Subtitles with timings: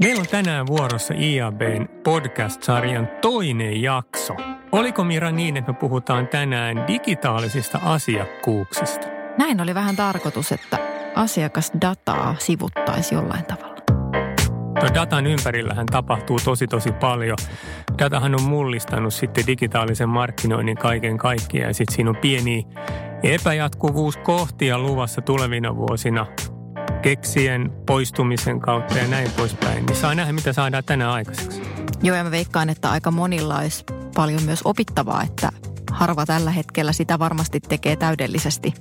[0.00, 4.34] Meillä on tänään vuorossa IABn podcast-sarjan toinen jakso.
[4.72, 9.06] Oliko Mira niin, että me puhutaan tänään digitaalisista asiakkuuksista?
[9.38, 10.78] Näin oli vähän tarkoitus, että
[11.14, 13.76] asiakasdataa sivuttaisi jollain tavalla.
[14.80, 17.38] Tuo datan ympärillähän tapahtuu tosi tosi paljon.
[17.98, 22.66] Datahan on mullistanut sitten digitaalisen markkinoinnin kaiken kaikkiaan ja sitten siinä on pieni
[23.22, 26.26] epäjatkuvuuskohtia luvassa tulevina vuosina
[27.02, 29.86] keksien poistumisen kautta ja näin poispäin.
[29.86, 31.62] Niin saa nähdä, mitä saadaan tänään aikaiseksi.
[32.02, 35.52] Joo, ja mä veikkaan, että aika monilla olisi paljon myös opittavaa, että
[35.90, 38.74] harva tällä hetkellä sitä varmasti tekee täydellisesti.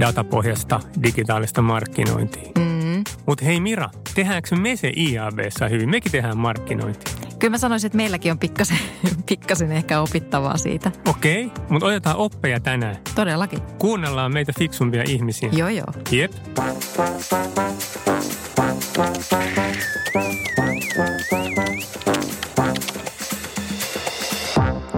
[0.00, 2.50] Datapohjasta digitaalista markkinointia.
[2.58, 3.04] Mm.
[3.26, 5.90] Mutta hei Mira, tehdäänkö me se IABssa hyvin?
[5.90, 7.29] Mekin tehdään markkinointia.
[7.40, 8.78] Kyllä mä sanoisin, että meilläkin on pikkasen,
[9.28, 10.92] pikkasen ehkä opittavaa siitä.
[11.08, 12.96] Okei, okay, mutta otetaan oppeja tänään.
[13.14, 13.60] Todellakin.
[13.78, 15.50] Kuunnellaan meitä fiksumpia ihmisiä.
[15.52, 15.86] Joo, joo.
[16.10, 16.32] Jep.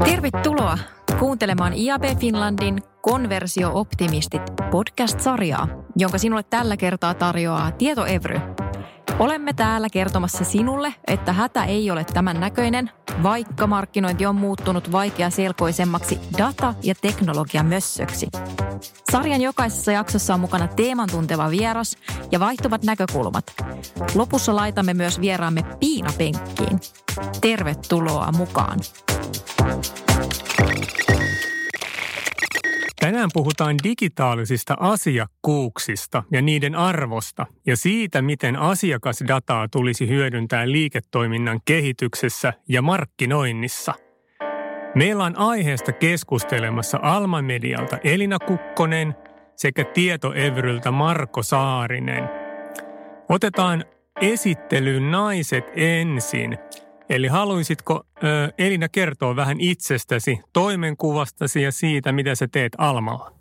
[0.05, 0.79] Tervetuloa
[1.19, 8.41] kuuntelemaan IAB Finlandin Konversio-optimistit podcast-sarjaa, jonka sinulle tällä kertaa tarjoaa Tieto Evry.
[9.19, 12.91] Olemme täällä kertomassa sinulle, että hätä ei ole tämän näköinen,
[13.23, 18.29] vaikka markkinointi on muuttunut vaikeaselkoisemmaksi data- ja teknologiamössöksi.
[19.13, 21.97] Sarjan jokaisessa jaksossa on mukana teeman tunteva vieras
[22.33, 23.45] ja vaihtuvat näkökulmat.
[24.15, 26.81] Lopussa laitamme myös vieraamme piinapenkkiin.
[27.41, 28.79] Tervetuloa mukaan.
[33.03, 42.53] Tänään puhutaan digitaalisista asiakkuuksista ja niiden arvosta ja siitä, miten asiakasdataa tulisi hyödyntää liiketoiminnan kehityksessä
[42.69, 43.95] ja markkinoinnissa.
[44.95, 49.15] Meillä on aiheesta keskustelemassa Alma Medialta Elina Kukkonen
[49.57, 52.29] sekä Tietoevryltä Marko Saarinen.
[53.29, 53.85] Otetaan
[54.21, 56.59] esittelyyn naiset ensin–
[57.13, 63.33] Eli haluaisitko ö, Elina kertoa vähän itsestäsi, toimenkuvastasi ja siitä, mitä sä teet Almalla?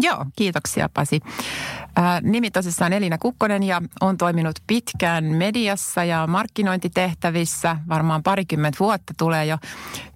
[0.00, 1.20] Joo, kiitoksia Pasi.
[1.96, 7.76] Ää, nimi tosissaan Elina Kukkonen ja on toiminut pitkään mediassa ja markkinointitehtävissä.
[7.88, 9.58] Varmaan parikymmentä vuotta tulee jo,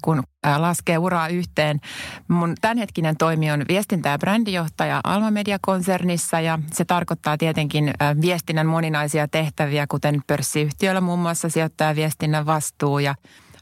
[0.05, 1.81] kun ää, laskee uraa yhteen.
[2.29, 8.67] Mun tämänhetkinen toimi on viestintä- ja brändijohtaja Alma Media-konsernissa ja se tarkoittaa tietenkin ää, viestinnän
[8.67, 13.15] moninaisia tehtäviä, kuten pörssiyhtiöllä muun muassa sijoittaja viestinnän vastuu ja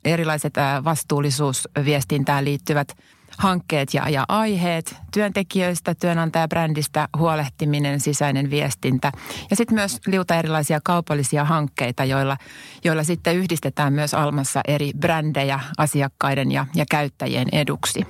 [0.04, 2.88] erilaiset ää, vastuullisuusviestintään liittyvät–
[3.40, 9.12] hankkeet ja, ja aiheet, työntekijöistä, työnantajabrändistä huolehtiminen, sisäinen viestintä
[9.50, 12.36] ja sitten myös liuta erilaisia kaupallisia hankkeita, joilla,
[12.84, 18.06] joilla sitten yhdistetään myös Almassa eri brändejä asiakkaiden ja, ja käyttäjien eduksi.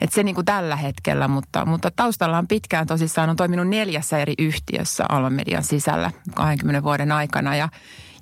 [0.00, 4.18] Et se niin kuin tällä hetkellä, mutta, mutta taustalla on pitkään tosissaan on toiminut neljässä
[4.18, 7.68] eri yhtiössä Alman median sisällä 20 vuoden aikana ja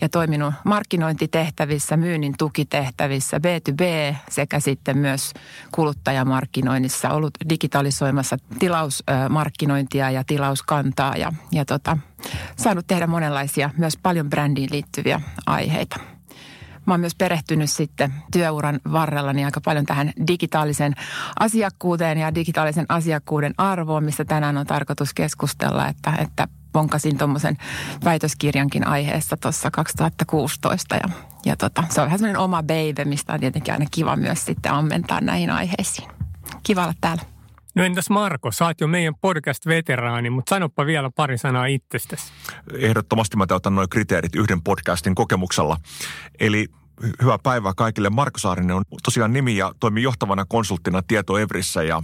[0.00, 5.32] ja toiminut markkinointitehtävissä, myynnin tukitehtävissä, B2B sekä sitten myös
[5.72, 11.98] kuluttajamarkkinoinnissa, ollut digitalisoimassa tilausmarkkinointia ja tilauskantaa ja, ja tota,
[12.56, 15.96] saanut tehdä monenlaisia, myös paljon brändiin liittyviä aiheita.
[16.86, 20.94] Mä oon myös perehtynyt sitten työuran varrellani aika paljon tähän digitaalisen
[21.40, 27.56] asiakkuuteen ja digitaalisen asiakkuuden arvoon, mistä tänään on tarkoitus keskustella, että, että ponkasin tuommoisen
[28.04, 31.08] väitöskirjankin aiheessa tuossa 2016 ja,
[31.44, 34.72] ja tota, se on vähän semmoinen oma baby, mistä on tietenkin aina kiva myös sitten
[34.72, 36.08] ammentaa näihin aiheisiin.
[36.62, 37.22] Kiva olla täällä.
[37.74, 42.32] No entäs Marko, sä oot jo meidän podcast-veteraani, mutta sanoppa vielä pari sanaa itsestäsi.
[42.78, 45.76] Ehdottomasti mä täytän noin kriteerit yhden podcastin kokemuksella.
[46.40, 46.68] Eli
[47.22, 48.10] hyvää päivää kaikille.
[48.10, 52.02] Marko Saarinen on tosiaan nimi ja toimii johtavana konsulttina Tieto Evrissä ja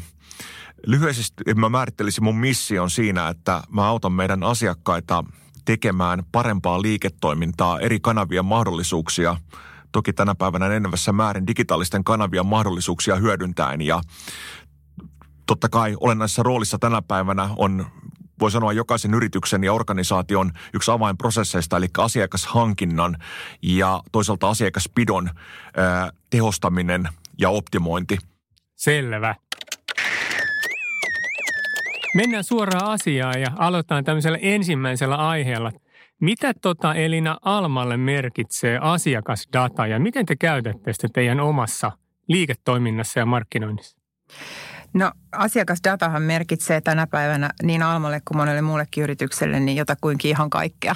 [0.86, 5.24] Lyhyesti mä määrittelisin mun mission siinä, että mä autan meidän asiakkaita
[5.64, 9.36] tekemään parempaa liiketoimintaa, eri kanavien mahdollisuuksia,
[9.92, 14.00] toki tänä päivänä enenevässä määrin digitaalisten kanavien mahdollisuuksia hyödyntäen ja
[15.46, 17.86] totta kai olennaisessa roolissa tänä päivänä on
[18.40, 23.16] voi sanoa jokaisen yrityksen ja organisaation yksi avainprosesseista, eli asiakashankinnan
[23.62, 25.30] ja toisaalta asiakaspidon
[25.76, 28.18] ää, tehostaminen ja optimointi.
[28.76, 29.34] Selvä.
[32.14, 35.72] Mennään suoraan asiaan ja aloitetaan tämmöisellä ensimmäisellä aiheella.
[36.20, 41.92] Mitä tota Elina Almalle merkitsee asiakasdata ja miten te käytätte sitä teidän omassa
[42.28, 43.98] liiketoiminnassa ja markkinoinnissa?
[44.94, 50.94] No asiakasdatahan merkitsee tänä päivänä niin Almalle kuin monelle muullekin yritykselle niin jotakuinkin ihan kaikkea.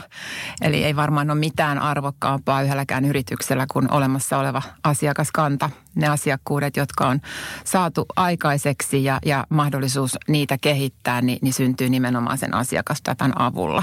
[0.62, 5.70] Eli ei varmaan ole mitään arvokkaampaa yhdelläkään yrityksellä kuin olemassa oleva asiakaskanta.
[5.94, 7.20] Ne asiakkuudet, jotka on
[7.64, 13.82] saatu aikaiseksi ja, ja mahdollisuus niitä kehittää, niin, niin syntyy nimenomaan sen asiakasdatan avulla.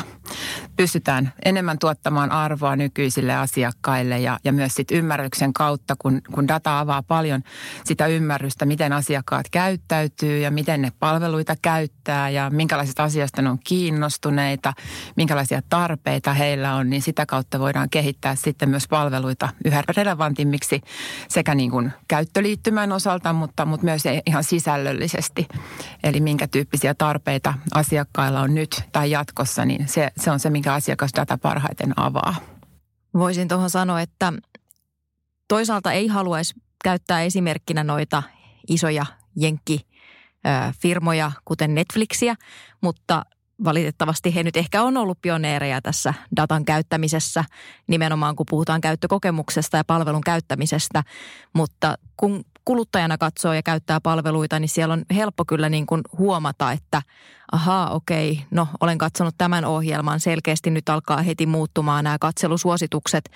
[0.78, 6.80] Pystytään enemmän tuottamaan arvoa nykyisille asiakkaille ja, ja myös sit ymmärryksen kautta, kun, kun data
[6.80, 7.42] avaa paljon
[7.84, 13.60] sitä ymmärrystä, miten asiakkaat käyttäytyy ja miten ne palveluita käyttää ja minkälaisista asioista ne on
[13.64, 14.74] kiinnostuneita,
[15.16, 20.82] minkälaisia tarpeita heillä on, niin sitä kautta voidaan kehittää sitten myös palveluita yhä relevantimmiksi
[21.28, 25.48] sekä niin kuin käyttöliittymän osalta, mutta, mutta myös ihan sisällöllisesti.
[26.04, 30.74] Eli minkä tyyppisiä tarpeita asiakkailla on nyt tai jatkossa, niin se, se on se, minkä
[30.74, 32.36] asiakasdata parhaiten avaa.
[33.14, 34.34] Voisin tuohon sanoa, että
[35.48, 36.54] toisaalta ei haluaisi
[36.84, 38.24] käyttää esimerkkinä noita
[38.68, 39.06] isoja
[39.36, 42.36] jenkkifirmoja, kuten Netflixiä,
[42.82, 43.26] mutta
[43.64, 47.44] valitettavasti he nyt ehkä on ollut pioneereja tässä datan käyttämisessä,
[47.88, 51.04] nimenomaan kun puhutaan käyttökokemuksesta ja palvelun käyttämisestä.
[51.54, 56.72] Mutta kun kuluttajana katsoo ja käyttää palveluita, niin siellä on helppo kyllä niin kuin huomata,
[56.72, 57.02] että
[57.52, 63.30] ahaa, okei, no olen katsonut tämän ohjelman, selkeästi nyt alkaa heti muuttumaan nämä katselusuositukset.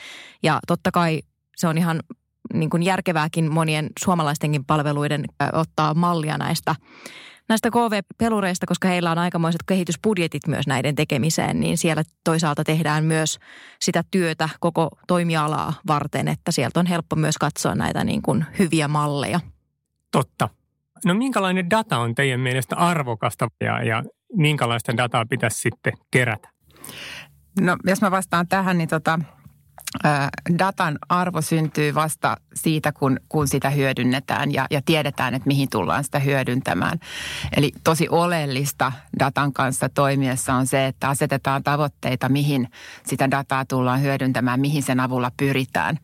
[0.43, 1.21] Ja totta kai
[1.55, 1.99] se on ihan
[2.53, 6.75] niin kuin järkevääkin monien suomalaistenkin palveluiden ottaa mallia näistä
[7.49, 13.39] näistä KV-pelureista, koska heillä on aikamoiset kehitysbudjetit myös näiden tekemiseen, niin siellä toisaalta tehdään myös
[13.81, 18.87] sitä työtä koko toimialaa varten, että sieltä on helppo myös katsoa näitä niin kuin hyviä
[18.87, 19.39] malleja.
[20.11, 20.49] Totta.
[21.05, 24.03] No minkälainen data on teidän mielestä arvokasta ja, ja
[24.33, 26.49] minkälaista dataa pitäisi sitten kerätä?
[27.61, 29.19] No jos mä vastaan tähän, niin tota,
[30.59, 36.03] datan arvo syntyy vasta siitä, kun, kun sitä hyödynnetään ja, ja tiedetään, että mihin tullaan
[36.03, 36.99] sitä hyödyntämään.
[37.57, 42.69] Eli tosi oleellista datan kanssa toimiessa on se, että asetetaan tavoitteita, mihin
[43.05, 45.99] sitä dataa tullaan hyödyntämään, mihin sen avulla pyritään.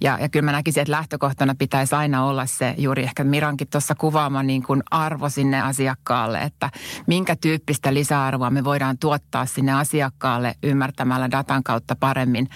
[0.00, 3.94] Ja, ja kyllä mä näkisin, että lähtökohtana pitäisi aina olla se juuri ehkä Mirankin tuossa
[3.94, 6.70] kuvaama niin kuin arvo sinne asiakkaalle, että
[7.06, 12.48] minkä tyyppistä lisäarvoa me voidaan tuottaa sinne asiakkaalle ymmärtämällä datan kautta paremmin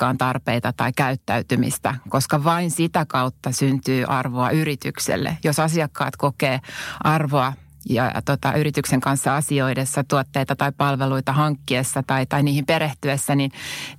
[0.00, 5.38] asiakkaan tarpeita tai käyttäytymistä, koska vain sitä kautta syntyy arvoa yritykselle.
[5.44, 6.60] Jos asiakkaat kokee
[7.04, 7.52] arvoa
[7.94, 13.50] ja tota, yrityksen kanssa asioidessa, tuotteita tai palveluita hankkiessa tai, tai niihin perehtyessä, niin,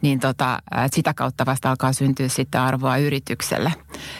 [0.01, 0.59] niin tota,
[0.91, 3.73] sitä kautta vasta alkaa syntyä sitten arvoa yritykselle.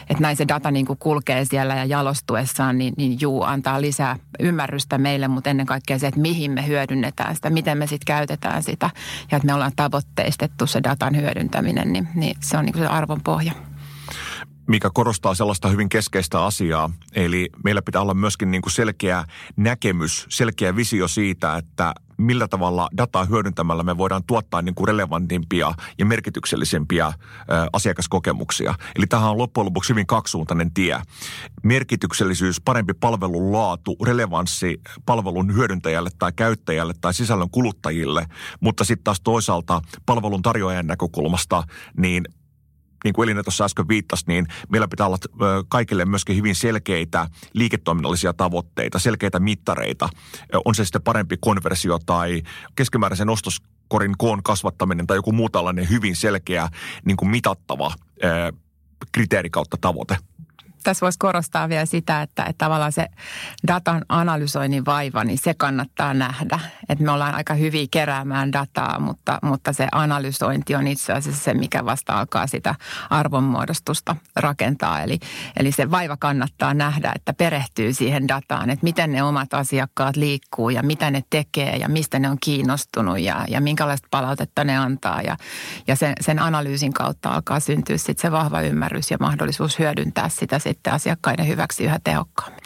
[0.09, 4.97] Että näin se data niin kulkee siellä ja jalostuessaan, niin, niin juu, antaa lisää ymmärrystä
[4.97, 8.89] meille, mutta ennen kaikkea se, että mihin me hyödynnetään sitä, miten me sitten käytetään sitä
[9.31, 13.21] ja että me ollaan tavoitteistettu se datan hyödyntäminen, niin, niin se on niin se arvon
[13.23, 13.70] pohja
[14.67, 16.89] mikä korostaa sellaista hyvin keskeistä asiaa.
[17.15, 19.25] Eli meillä pitää olla myöskin niin kuin selkeä
[19.55, 25.71] näkemys, selkeä visio siitä, että millä tavalla dataa hyödyntämällä me voidaan tuottaa niin kuin relevantimpia
[25.97, 27.13] ja merkityksellisempiä ö,
[27.73, 28.75] asiakaskokemuksia.
[28.95, 31.01] Eli tähän on loppujen lopuksi hyvin kaksisuuntainen tie.
[31.63, 38.25] Merkityksellisyys, parempi palvelun laatu, relevanssi palvelun hyödyntäjälle tai käyttäjälle tai sisällön kuluttajille,
[38.59, 41.63] mutta sitten taas toisaalta palvelun tarjoajan näkökulmasta,
[41.97, 42.23] niin
[43.03, 45.17] niin kuin Elina tuossa äsken viittasi, niin meillä pitää olla
[45.69, 50.09] kaikille myöskin hyvin selkeitä liiketoiminnallisia tavoitteita, selkeitä mittareita.
[50.65, 52.41] On se sitten parempi konversio tai
[52.75, 56.69] keskimääräisen ostoskorin koon kasvattaminen tai joku muu tällainen hyvin selkeä
[57.05, 57.93] niin kuin mitattava
[59.11, 60.17] kriteeri kautta tavoite
[60.83, 63.07] tässä voisi korostaa vielä sitä, että, että tavallaan se
[63.67, 66.59] datan analysoinnin vaiva, niin se kannattaa nähdä.
[66.89, 71.53] Että me ollaan aika hyviä keräämään dataa, mutta, mutta se analysointi on itse asiassa se,
[71.53, 72.75] mikä vasta alkaa sitä
[73.09, 75.01] arvonmuodostusta rakentaa.
[75.01, 75.19] Eli,
[75.59, 80.69] eli se vaiva kannattaa nähdä, että perehtyy siihen dataan, että miten ne omat asiakkaat liikkuu
[80.69, 85.21] ja mitä ne tekee ja mistä ne on kiinnostunut ja, ja minkälaista palautetta ne antaa.
[85.21, 85.37] Ja,
[85.87, 90.59] ja sen, sen analyysin kautta alkaa syntyä sitten se vahva ymmärrys ja mahdollisuus hyödyntää sitä
[90.71, 92.59] sitten asiakkaiden hyväksi yhä tehokkaammin.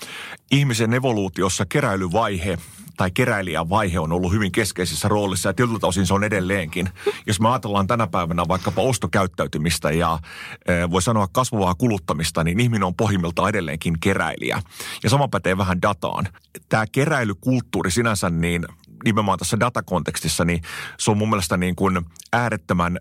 [0.52, 2.58] Ihmisen evoluutiossa keräilyvaihe
[2.98, 6.90] tai keräilijävaihe on ollut hyvin keskeisessä roolissa ja tietyltä osin se on edelleenkin.
[7.28, 10.20] Jos me ajatellaan tänä päivänä vaikkapa ostokäyttäytymistä ja
[10.66, 14.62] e, voi sanoa kasvavaa kuluttamista, niin ihminen on pohjimmiltaan edelleenkin keräilijä.
[15.04, 16.28] Ja sama pätee vähän dataan.
[16.70, 18.66] Tämä keräilykulttuuri sinänsä, niin
[19.06, 20.62] nimenomaan tässä datakontekstissa, niin
[21.00, 22.02] se on mun mielestä niin kuin
[22.34, 23.00] äärettömän,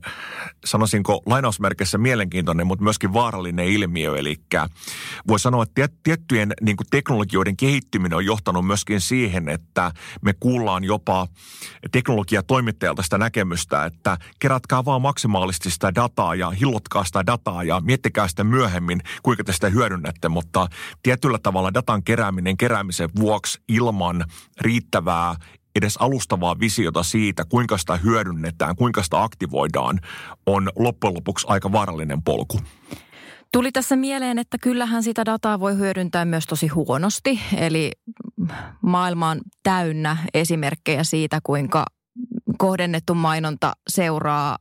[0.64, 4.16] sanoisinko lainausmerkeissä mielenkiintoinen, mutta myöskin vaarallinen ilmiö.
[4.16, 4.36] Eli
[5.28, 9.92] voi sanoa, että tiettyjen niin kuin teknologioiden kehittyminen on johtanut myöskin siihen, että
[10.22, 11.26] me kuullaan jopa
[11.92, 18.28] teknologiatoimittajalta sitä näkemystä, että kerätkää vaan maksimaalisesti sitä dataa ja hillotkaa sitä dataa ja miettikää
[18.28, 20.68] sitä myöhemmin, kuinka te sitä hyödynnätte, mutta
[21.02, 24.24] tietyllä tavalla datan kerääminen keräämisen vuoksi ilman
[24.60, 25.34] riittävää
[25.74, 30.00] edes alustavaa visiota siitä, kuinka sitä hyödynnetään, kuinka sitä aktivoidaan,
[30.46, 32.60] on loppujen lopuksi aika vaarallinen polku.
[33.52, 37.40] Tuli tässä mieleen, että kyllähän sitä dataa voi hyödyntää myös tosi huonosti.
[37.56, 37.92] Eli
[38.82, 41.84] maailma on täynnä esimerkkejä siitä, kuinka
[42.58, 44.56] kohdennettu mainonta seuraa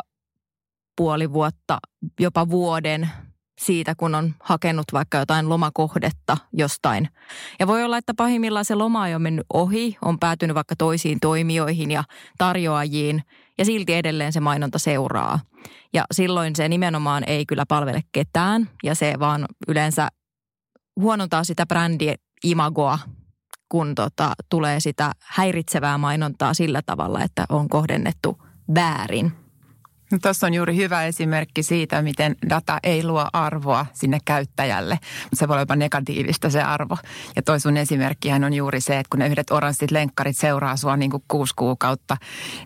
[0.97, 1.77] puoli vuotta,
[2.19, 3.09] jopa vuoden
[3.59, 7.09] siitä, kun on hakenut vaikka jotain lomakohdetta jostain.
[7.59, 11.91] Ja voi olla, että pahimmillaan se loma on mennyt ohi, on päätynyt vaikka toisiin toimijoihin
[11.91, 12.03] ja
[12.37, 13.23] tarjoajiin,
[13.57, 15.39] ja silti edelleen se mainonta seuraa.
[15.93, 20.07] Ja silloin se nimenomaan ei kyllä palvele ketään, ja se vaan yleensä
[20.99, 22.99] huonontaa sitä brändien imagoa,
[23.69, 28.37] kun tota, tulee sitä häiritsevää mainontaa sillä tavalla, että on kohdennettu
[28.75, 29.31] väärin–
[30.13, 34.99] No, Tuossa on juuri hyvä esimerkki siitä, miten data ei luo arvoa sinne käyttäjälle,
[35.33, 36.97] se voi olla jopa negatiivista se arvo.
[37.35, 40.97] Ja toi sun esimerkkihän on juuri se, että kun ne yhdet oranssit lenkkarit seuraa sua
[40.97, 42.17] niin kuin kuusi kuukautta,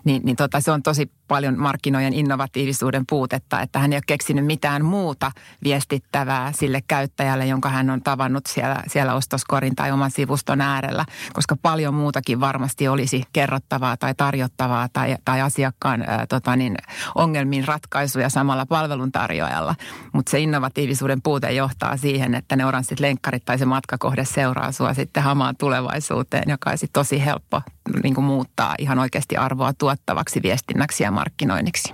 [0.04, 4.46] niin, niin tota, se on tosi paljon markkinoiden innovatiivisuuden puutetta, että hän ei ole keksinyt
[4.46, 5.32] mitään muuta
[5.64, 11.56] viestittävää sille käyttäjälle, jonka hän on tavannut siellä, siellä ostoskorin tai oman sivuston äärellä, koska
[11.62, 16.78] paljon muutakin varmasti olisi kerrottavaa tai tarjottavaa tai, tai asiakkaan ää, tota niin,
[17.16, 19.76] ongelmiin ratkaisuja samalla palveluntarjoajalla.
[20.14, 24.94] Mutta se innovatiivisuuden puute johtaa siihen, että ne oranssit lenkkarit tai se matkakohde seuraa sua
[24.94, 27.62] sitten hamaan tulevaisuuteen, joka olisi tosi helppo
[28.04, 31.94] niin kuin muuttaa ihan oikeasti arvoa tuottavaksi viestinnäksi ja markkinoinniksi.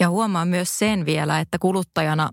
[0.00, 2.30] Ja huomaa myös sen vielä, että kuluttajana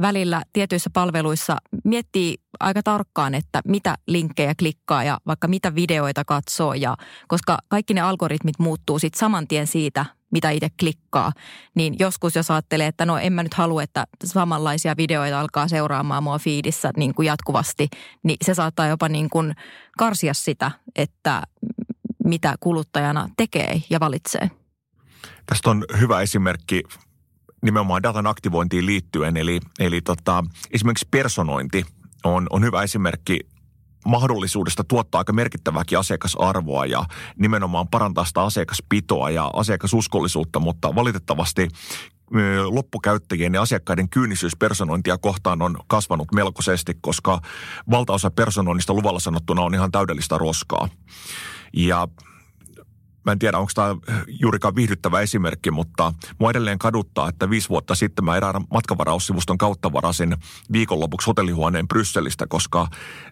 [0.00, 6.74] välillä tietyissä palveluissa miettii aika tarkkaan, että mitä linkkejä klikkaa ja vaikka mitä videoita katsoo.
[6.74, 6.96] Ja
[7.28, 11.32] koska kaikki ne algoritmit muuttuu sitten saman tien siitä, mitä itse klikkaa,
[11.74, 16.22] niin joskus jos ajattelee, että no en mä nyt halua, että samanlaisia videoita alkaa seuraamaan
[16.22, 17.88] mua fiidissä niin kuin jatkuvasti,
[18.22, 19.54] niin se saattaa jopa niin kuin
[19.98, 21.42] karsia sitä, että
[22.24, 24.50] mitä kuluttajana tekee ja valitsee.
[25.46, 26.82] Tästä on hyvä esimerkki
[27.62, 31.84] nimenomaan datan aktivointiin liittyen, eli, eli tota, esimerkiksi personointi
[32.24, 33.40] on, on hyvä esimerkki
[34.06, 37.04] mahdollisuudesta tuottaa aika merkittävääkin asiakasarvoa ja
[37.38, 41.68] nimenomaan parantaa sitä asiakaspitoa ja asiakasuskollisuutta, mutta valitettavasti
[42.64, 47.40] loppukäyttäjien ja asiakkaiden kyynisyys personointia kohtaan on kasvanut melkoisesti, koska
[47.90, 50.88] valtaosa personoinnista luvalla sanottuna on ihan täydellistä roskaa.
[51.72, 52.06] Ja
[53.26, 57.94] mä en tiedä, onko tämä juurikaan viihdyttävä esimerkki, mutta mua edelleen kaduttaa, että viisi vuotta
[57.94, 60.36] sitten mä erään matkavaraussivuston kautta varasin
[60.72, 62.88] viikonlopuksi hotellihuoneen Brysselistä, koska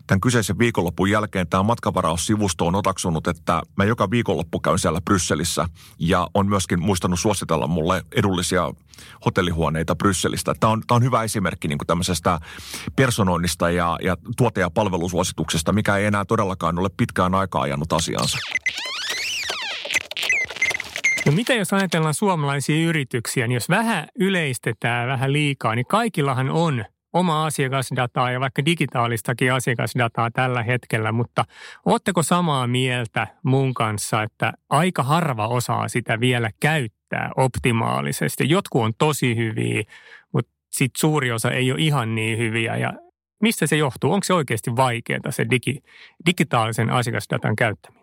[0.07, 5.69] tämän kyseisen viikonlopun jälkeen tämä matkavaraussivusto on otaksunut, että mä joka viikonloppu käyn siellä Brysselissä
[5.99, 8.71] ja on myöskin muistanut suositella mulle edullisia
[9.25, 10.55] hotellihuoneita Brysselistä.
[10.61, 12.41] Tämä on, tämä on hyvä esimerkki niin tämmöisestä
[12.97, 18.39] personoinnista ja, ja tuote- ja palvelusuosituksesta, mikä ei enää todellakaan ole pitkään aikaa ajanut asiansa.
[21.31, 26.85] No mitä jos ajatellaan suomalaisia yrityksiä, niin jos vähän yleistetään vähän liikaa, niin kaikillahan on
[27.13, 31.45] oma asiakasdataa ja vaikka digitaalistakin asiakasdataa tällä hetkellä, mutta
[31.87, 38.49] ootteko samaa mieltä mun kanssa, että aika harva osaa sitä vielä käyttää optimaalisesti?
[38.49, 39.83] Jotkut on tosi hyviä,
[40.33, 42.93] mutta sitten suuri osa ei ole ihan niin hyviä ja
[43.43, 44.13] mistä se johtuu?
[44.13, 45.83] Onko se oikeasti vaikeaa se digi,
[46.27, 48.00] digitaalisen asiakasdatan käyttäminen?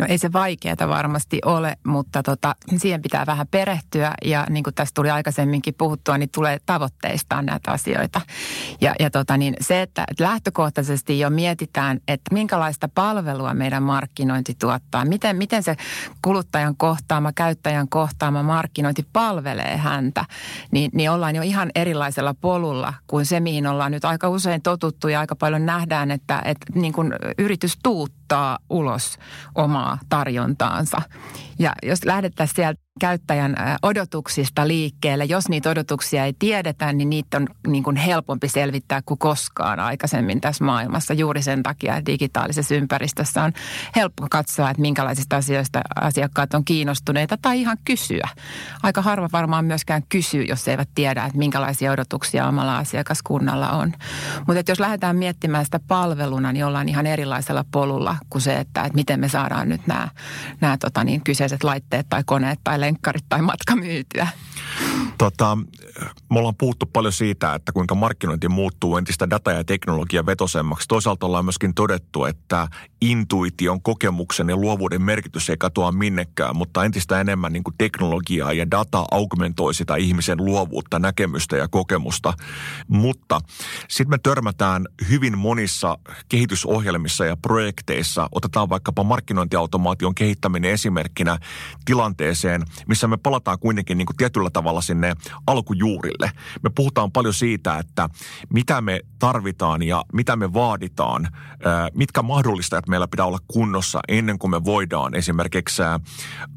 [0.00, 4.14] No ei se vaikeaa varmasti ole, mutta tota, siihen pitää vähän perehtyä.
[4.24, 8.20] Ja niin kuin tässä tuli aikaisemminkin puhuttua, niin tulee tavoitteistaan näitä asioita.
[8.80, 15.04] Ja, ja tota, niin se, että lähtökohtaisesti jo mietitään, että minkälaista palvelua meidän markkinointi tuottaa,
[15.04, 15.76] miten, miten se
[16.22, 20.24] kuluttajan kohtaama, käyttäjän kohtaama markkinointi palvelee häntä,
[20.72, 25.08] niin, niin ollaan jo ihan erilaisella polulla kuin se, mihin ollaan nyt aika usein totuttu
[25.08, 29.18] ja aika paljon nähdään, että, että niin kuin yritys tuuttaa ulos
[29.54, 31.02] omaa tarjontaansa.
[31.60, 35.24] Ja jos lähdettäisiin sieltä käyttäjän odotuksista liikkeelle.
[35.24, 40.40] Jos niitä odotuksia ei tiedetä, niin niitä on niin kuin helpompi selvittää kuin koskaan aikaisemmin
[40.40, 41.14] tässä maailmassa.
[41.14, 43.52] Juuri sen takia, että digitaalisessa ympäristössä on
[43.96, 48.28] helppo katsoa, että minkälaisista asioista asiakkaat on kiinnostuneita tai ihan kysyä.
[48.82, 53.92] Aika harva varmaan myöskään kysyy, jos eivät tiedä, että minkälaisia odotuksia omalla asiakaskunnalla on.
[54.46, 58.94] Mutta jos lähdetään miettimään sitä palveluna, niin ollaan ihan erilaisella polulla kuin se, että, että
[58.94, 60.08] miten me saadaan nyt nämä,
[60.60, 64.28] nämä tota niin, kyseiset laitteet tai koneet tai lenkkarit tai matka myytyä?
[65.18, 65.58] Tota,
[66.30, 70.88] me ollaan puhuttu paljon siitä, että kuinka markkinointi muuttuu entistä data- ja teknologia vetosemmaksi.
[70.88, 72.68] Toisaalta ollaan myöskin todettu, että
[73.00, 79.04] intuition, kokemuksen ja luovuuden merkitys ei katoa minnekään, mutta entistä enemmän niin teknologiaa ja data
[79.10, 82.32] augmentoi sitä ihmisen luovuutta, näkemystä ja kokemusta.
[82.88, 83.40] Mutta
[83.88, 91.38] sitten me törmätään hyvin monissa kehitysohjelmissa ja projekteissa, otetaan vaikkapa markkinointiautomaation kehittäminen esimerkkinä
[91.84, 95.14] tilanteeseen, missä me palataan kuitenkin niin kuin tietyllä tavalla sinne
[95.46, 96.32] alkujuurille.
[96.62, 98.08] Me puhutaan paljon siitä, että
[98.52, 101.28] mitä me tarvitaan ja mitä me vaaditaan,
[101.94, 105.82] mitkä mahdollistajat meillä pitää olla kunnossa ennen kuin me voidaan esimerkiksi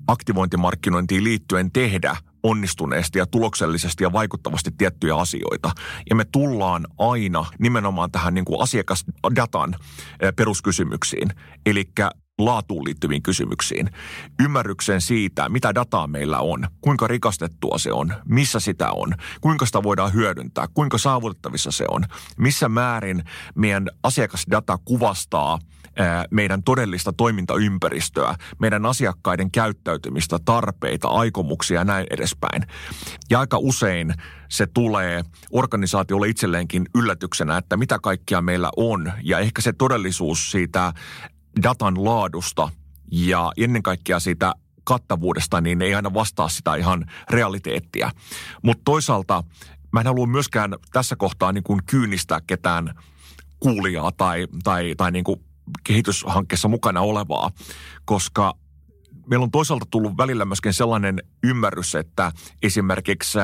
[0.07, 5.71] aktivointimarkkinointiin liittyen tehdä onnistuneesti ja tuloksellisesti ja vaikuttavasti tiettyjä asioita.
[6.09, 9.75] Ja me tullaan aina nimenomaan tähän niin kuin asiakasdatan
[10.35, 11.29] peruskysymyksiin.
[11.65, 11.91] Eli
[12.45, 13.89] laatuun liittyviin kysymyksiin.
[14.43, 19.83] Ymmärryksen siitä, mitä dataa meillä on, kuinka rikastettua se on, missä sitä on, kuinka sitä
[19.83, 22.03] voidaan hyödyntää, kuinka saavutettavissa se on,
[22.37, 23.23] missä määrin
[23.55, 25.59] meidän asiakasdata kuvastaa
[26.31, 32.65] meidän todellista toimintaympäristöä, meidän asiakkaiden käyttäytymistä, tarpeita, aikomuksia ja näin edespäin.
[33.29, 34.13] Ja aika usein
[34.49, 39.11] se tulee organisaatiolle itselleenkin yllätyksenä, että mitä kaikkia meillä on.
[39.23, 40.93] Ja ehkä se todellisuus siitä
[41.63, 42.69] datan laadusta
[43.11, 48.11] ja ennen kaikkea siitä kattavuudesta, niin ei aina vastaa sitä ihan realiteettia.
[48.61, 49.43] Mutta toisaalta
[49.91, 52.93] mä en halua myöskään tässä kohtaa niin kuin kyynistää ketään
[53.59, 55.43] kuulijaa tai, tai, tai niin kuin
[55.83, 57.51] kehityshankkeessa mukana olevaa,
[58.05, 58.53] koska
[59.27, 62.31] meillä on toisaalta tullut välillä myöskin sellainen ymmärrys, että
[62.63, 63.39] esimerkiksi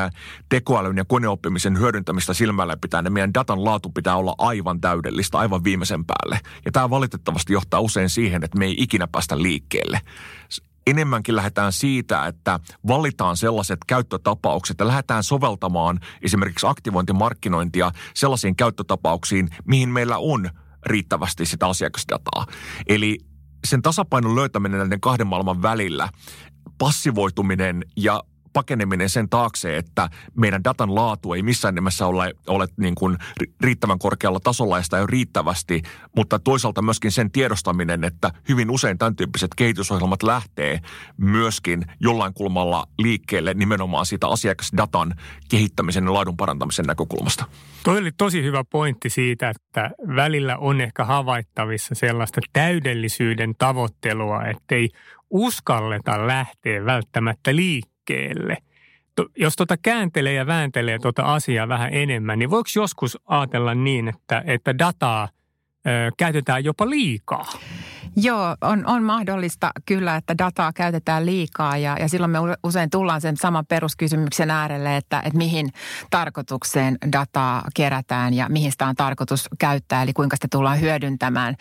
[0.50, 5.64] tekoälyn ja koneoppimisen hyödyntämistä silmällä pitää, ne meidän datan laatu pitää olla aivan täydellistä, aivan
[5.64, 6.40] viimeisen päälle.
[6.66, 10.02] Ja tämä valitettavasti johtaa usein siihen, että me ei ikinä päästä liikkeelle
[10.88, 19.90] enemmänkin lähdetään siitä, että valitaan sellaiset käyttötapaukset ja lähdetään soveltamaan esimerkiksi aktivointimarkkinointia sellaisiin käyttötapauksiin, mihin
[19.90, 20.50] meillä on
[20.86, 22.46] riittävästi sitä asiakasdataa.
[22.88, 23.18] Eli
[23.66, 26.10] sen tasapainon löytäminen näiden kahden maailman välillä,
[26.78, 32.96] passivoituminen ja pakeneminen sen taakse, että meidän datan laatu ei missään nimessä ole, ole niin
[32.96, 33.18] kuin
[33.62, 35.82] riittävän korkealla tasolla ja sitä ei ole riittävästi,
[36.16, 40.80] mutta toisaalta myöskin sen tiedostaminen, että hyvin usein tämän tyyppiset kehitysohjelmat lähtee
[41.18, 45.16] myöskin jollain kulmalla liikkeelle nimenomaan siitä asiakasdatan
[45.50, 47.46] kehittämisen ja laadun parantamisen näkökulmasta.
[47.84, 54.90] Toi oli tosi hyvä pointti siitä, että välillä on ehkä havaittavissa sellaista täydellisyyden tavoittelua, ettei
[55.30, 58.58] uskalleta lähteä välttämättä liikkeelle liikkeelle.
[59.38, 64.44] Jos tota kääntelee ja vääntelee tota asiaa vähän enemmän, niin voiko joskus ajatella niin, että,
[64.46, 65.30] että dataa
[65.88, 67.46] ö, käytetään jopa liikaa?
[68.16, 73.22] Joo, on, on mahdollista kyllä, että dataa käytetään liikaa ja, ja silloin me usein tullaan
[73.22, 75.70] sen saman peruskysymyksen äärelle, että, että mihin
[76.10, 81.56] tarkoitukseen dataa kerätään ja mihin sitä on tarkoitus käyttää, eli kuinka sitä tullaan hyödyntämään.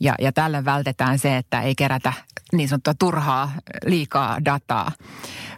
[0.00, 2.12] Ja, ja tällä vältetään se, että ei kerätä
[2.52, 3.52] niin sanottua turhaa
[3.86, 4.92] liikaa dataa.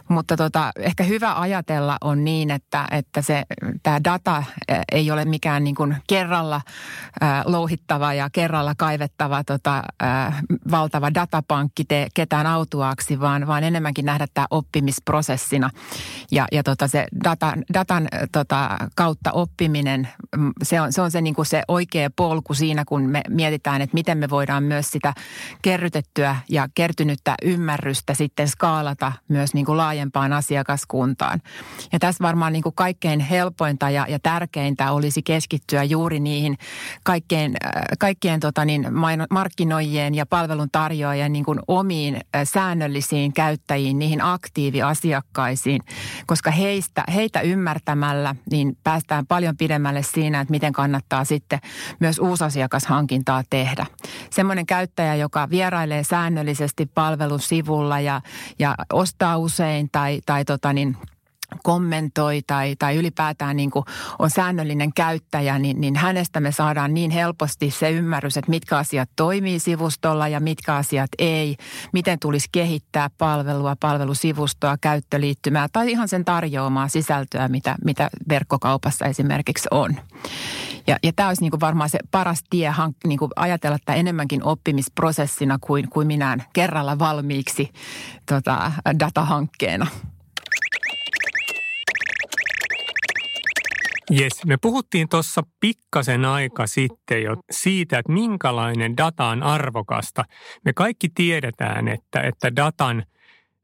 [0.09, 3.43] Mutta tota, ehkä hyvä ajatella on niin, että, että se,
[3.83, 4.43] tämä data
[4.91, 6.61] ei ole mikään niin kuin kerralla
[7.23, 14.05] äh, louhittava ja kerralla kaivettava tota, äh, valtava datapankki tee ketään autuaaksi, vaan, vaan enemmänkin
[14.05, 15.69] nähdä tämä oppimisprosessina.
[16.31, 21.21] Ja, ja tota, se data, datan tota, kautta oppiminen, mm, se on se, on se,
[21.21, 25.13] niin kuin se oikea polku siinä, kun me mietitään, että miten me voidaan myös sitä
[25.61, 31.41] kerrytettyä ja kertynyttä ymmärrystä sitten skaalata myös niin kuin laajempaan asiakaskuntaan.
[31.93, 36.57] Ja tässä varmaan niin kuin kaikkein helpointa ja, ja tärkeintä olisi keskittyä juuri niihin
[37.03, 38.87] kaikkein, äh, kaikkien tota niin,
[39.29, 45.81] markkinoijien ja palvelun tarjoajien niin kuin omiin äh, säännöllisiin käyttäjiin, niihin aktiiviasiakkaisiin,
[46.25, 51.59] koska heistä, heitä ymmärtämällä niin päästään paljon pidemmälle siinä, että miten kannattaa sitten
[51.99, 53.85] myös uusasiakashankintaa tehdä.
[54.29, 58.21] Semmoinen käyttäjä, joka vierailee säännöllisesti palvelusivulla ja,
[58.59, 60.97] ja ostaa usein tai, tai tota niin,
[61.63, 63.85] kommentoi tai, tai ylipäätään niin kuin
[64.19, 69.09] on säännöllinen käyttäjä, niin, niin hänestä me saadaan niin helposti se ymmärrys, että mitkä asiat
[69.15, 71.55] toimii sivustolla ja mitkä asiat ei.
[71.93, 79.67] Miten tulisi kehittää palvelua, palvelusivustoa, käyttöliittymää tai ihan sen tarjoamaa sisältöä, mitä, mitä verkkokaupassa esimerkiksi
[79.71, 79.95] on.
[80.87, 83.93] Ja, ja tämä olisi niin kuin varmaan se paras tie hank, niin kuin ajatella että
[83.93, 87.69] enemmänkin oppimisprosessina kuin, kuin minään kerralla valmiiksi
[88.25, 89.87] tota, datahankkeena.
[94.11, 100.25] Jes, me puhuttiin tuossa pikkasen aika sitten jo siitä, että minkälainen data on arvokasta.
[100.65, 103.03] Me kaikki tiedetään, että, että datan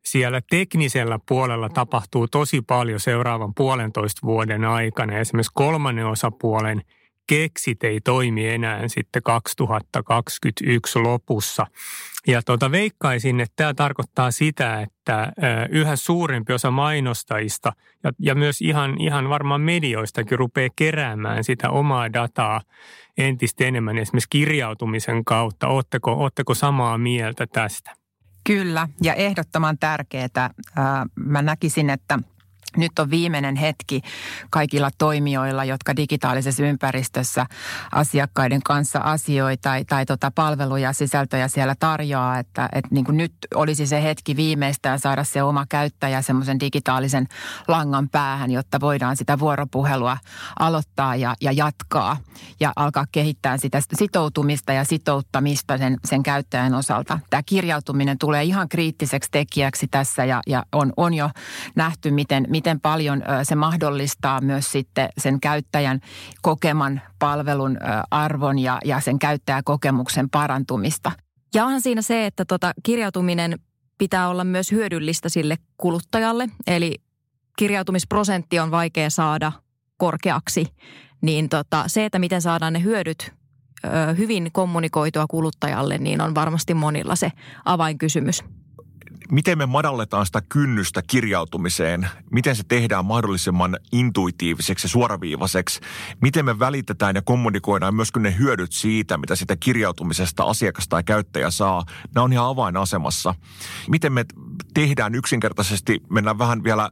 [0.06, 5.18] siellä teknisellä puolella tapahtuu tosi paljon seuraavan puolentoista vuoden aikana.
[5.18, 6.82] Esimerkiksi kolmannen osapuolen–
[7.28, 11.68] keksit ei toimi enää sitten 2021 lopussa.
[12.28, 15.34] Ja tuota, veikkaisin, että tämä tarkoittaa sitä, että
[15.70, 22.14] yhä suurempi osa mainostajista ja, ja myös ihan, ihan varmaan medioistakin rupeaa keräämään sitä omaa
[22.14, 22.62] dataa
[23.18, 25.68] entistä enemmän esimerkiksi kirjautumisen kautta.
[25.68, 27.92] Oletteko, oletteko samaa mieltä tästä?
[28.44, 30.50] Kyllä, ja ehdottoman tärkeää.
[31.16, 32.20] Mä näkisin, että–
[32.78, 34.02] nyt on viimeinen hetki
[34.50, 37.46] kaikilla toimijoilla, jotka digitaalisessa ympäristössä
[37.92, 43.34] asiakkaiden kanssa asioita tai, tai tota palveluja, sisältöjä siellä tarjoaa, että, että niin kuin nyt
[43.56, 47.28] olisi se hetki viimeistään saada se oma käyttäjä semmoisen digitaalisen
[47.68, 50.18] langan päähän, jotta voidaan sitä vuoropuhelua
[50.60, 52.18] aloittaa ja, ja jatkaa
[52.60, 57.20] ja alkaa kehittää sitä sitoutumista ja sitouttamista sen, sen käyttäjän osalta.
[57.30, 61.30] Tämä kirjautuminen tulee ihan kriittiseksi tekijäksi tässä ja, ja on, on jo
[61.76, 66.00] nähty, miten, miten miten paljon se mahdollistaa myös sitten sen käyttäjän
[66.42, 67.78] kokeman palvelun
[68.12, 71.12] arvon ja, ja sen käyttäjäkokemuksen parantumista.
[71.54, 73.60] Ja onhan siinä se, että tota kirjautuminen
[73.98, 76.50] pitää olla myös hyödyllistä sille kuluttajalle.
[76.68, 76.96] Eli
[77.58, 79.52] kirjautumisprosentti on vaikea saada
[79.98, 80.66] korkeaksi.
[81.22, 83.34] Niin tota, se, että miten saadaan ne hyödyt
[84.18, 87.32] hyvin kommunikoitua kuluttajalle, niin on varmasti monilla se
[87.66, 88.44] avainkysymys
[89.32, 95.80] miten me madalletaan sitä kynnystä kirjautumiseen, miten se tehdään mahdollisimman intuitiiviseksi ja suoraviivaiseksi,
[96.22, 101.52] miten me välitetään ja kommunikoidaan myöskin ne hyödyt siitä, mitä sitä kirjautumisesta asiakas tai käyttäjä
[101.52, 101.86] saa,
[102.16, 103.36] nämä on ihan avainasemassa.
[103.90, 104.26] Miten me
[104.74, 106.90] tehdään yksinkertaisesti, mennään vähän vielä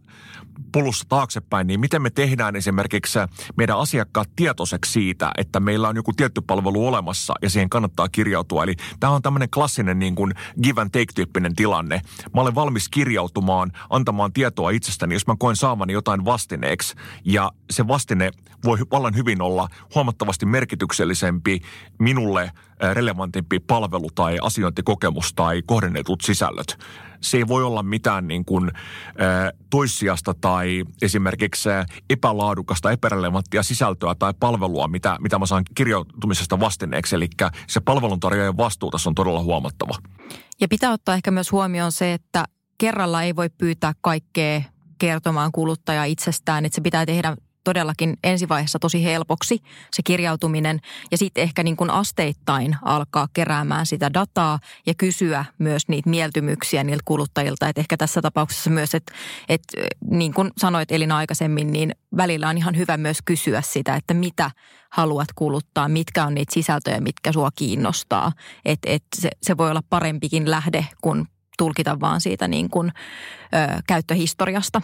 [0.72, 3.20] pulussa taaksepäin, niin miten me tehdään esimerkiksi
[3.58, 8.64] meidän asiakkaat tietoiseksi siitä, että meillä on joku tietty palvelu olemassa ja siihen kannattaa kirjautua.
[8.64, 12.02] Eli tämä on tämmöinen klassinen niin kuin give and take-tyyppinen tilanne.
[12.34, 16.96] Mä olen valmis kirjautumaan, antamaan tietoa itsestäni, jos mä koen saavani jotain vastineeksi.
[17.26, 18.32] Ja se vastine
[18.66, 21.62] voi vallan hyvin olla huomattavasti merkityksellisempi
[22.00, 22.52] minulle
[22.94, 26.78] relevantimpi palvelu tai asiointikokemus tai kohdennetut sisällöt
[27.24, 28.72] se ei voi olla mitään niin kuin,
[29.70, 31.70] toissijasta tai esimerkiksi
[32.10, 37.16] epälaadukasta, epärelevanttia sisältöä tai palvelua, mitä, mitä mä saan kirjoitumisesta vastineeksi.
[37.16, 37.30] Eli
[37.68, 39.94] se palveluntarjoajan vastuu tässä on todella huomattava.
[40.62, 42.46] Ja pitää ottaa ehkä myös huomioon se, että
[42.78, 44.62] kerralla ei voi pyytää kaikkea
[44.98, 50.80] kertomaan kuluttaja itsestään, että se pitää tehdä todellakin ensivaiheessa tosi helpoksi se kirjautuminen
[51.12, 56.84] ja sitten ehkä niin kuin asteittain alkaa keräämään sitä dataa ja kysyä myös niitä mieltymyksiä
[56.84, 57.68] niiltä kuluttajilta.
[57.68, 59.14] Että ehkä tässä tapauksessa myös, että,
[59.50, 59.78] että
[60.10, 64.52] niin kuin sanoit Elina aikaisemmin, niin välillä on ihan hyvä myös kysyä sitä, että mitä
[64.90, 68.32] haluat kuluttaa, mitkä on niitä sisältöjä, mitkä sua kiinnostaa.
[68.66, 72.92] Että et se, se voi olla parempikin lähde kuin tulkita vaan siitä niin kuin,
[73.54, 74.82] ö, käyttöhistoriasta.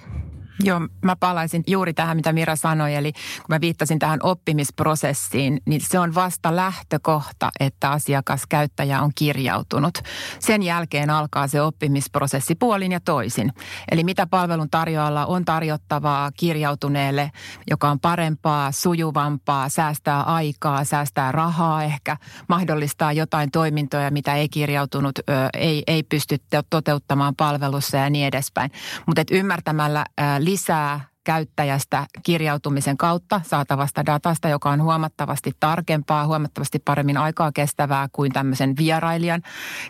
[0.64, 2.96] Joo, mä palaisin juuri tähän, mitä Mira sanoi.
[2.96, 9.12] Eli kun mä viittasin tähän oppimisprosessiin, niin se on vasta lähtökohta, että asiakas, käyttäjä on
[9.16, 9.98] kirjautunut.
[10.40, 13.54] Sen jälkeen alkaa se oppimisprosessi puolin ja toisin.
[13.92, 17.32] Eli mitä palvelun tarjoajalla on tarjottavaa kirjautuneelle,
[17.70, 22.18] joka on parempaa, sujuvampaa, säästää aikaa, säästää rahaa ehkä,
[22.50, 25.20] mahdollistaa jotain toimintoja, mitä ei kirjautunut,
[25.54, 26.38] ei, ei pysty
[26.70, 28.72] toteuttamaan palvelussa ja niin edespäin.
[29.06, 30.06] Mutta ymmärtämällä
[30.50, 38.32] lisää käyttäjästä kirjautumisen kautta saatavasta datasta, joka on huomattavasti tarkempaa, huomattavasti paremmin aikaa kestävää kuin
[38.32, 39.42] tämmöisen vierailijan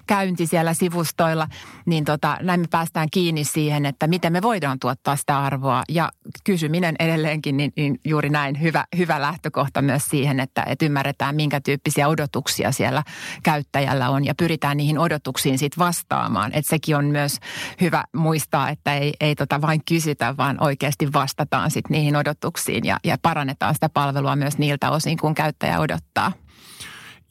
[0.08, 1.48] käynti siellä sivustoilla,
[1.86, 5.84] niin tota, näin me päästään kiinni siihen, että miten me voidaan tuottaa sitä arvoa.
[5.90, 6.12] Ja
[6.44, 11.62] kysyminen edelleenkin, niin, niin juuri näin hyvä, hyvä lähtökohta myös siihen, että, että ymmärretään, minkä
[11.62, 13.04] tyyppisiä odotuksia siellä
[13.44, 16.52] käyttäjällä on ja pyritään niihin odotuksiin sitten vastaamaan.
[16.54, 17.38] Että sekin on myös
[17.82, 22.98] hyvä muistaa, että ei, ei tota vain kysytä, vaan oikeasti vastataan sitten niihin odotuksiin ja,
[23.04, 26.32] ja parannetaan sitä palvelua myös niiltä osin, kun käyttäjä odottaa.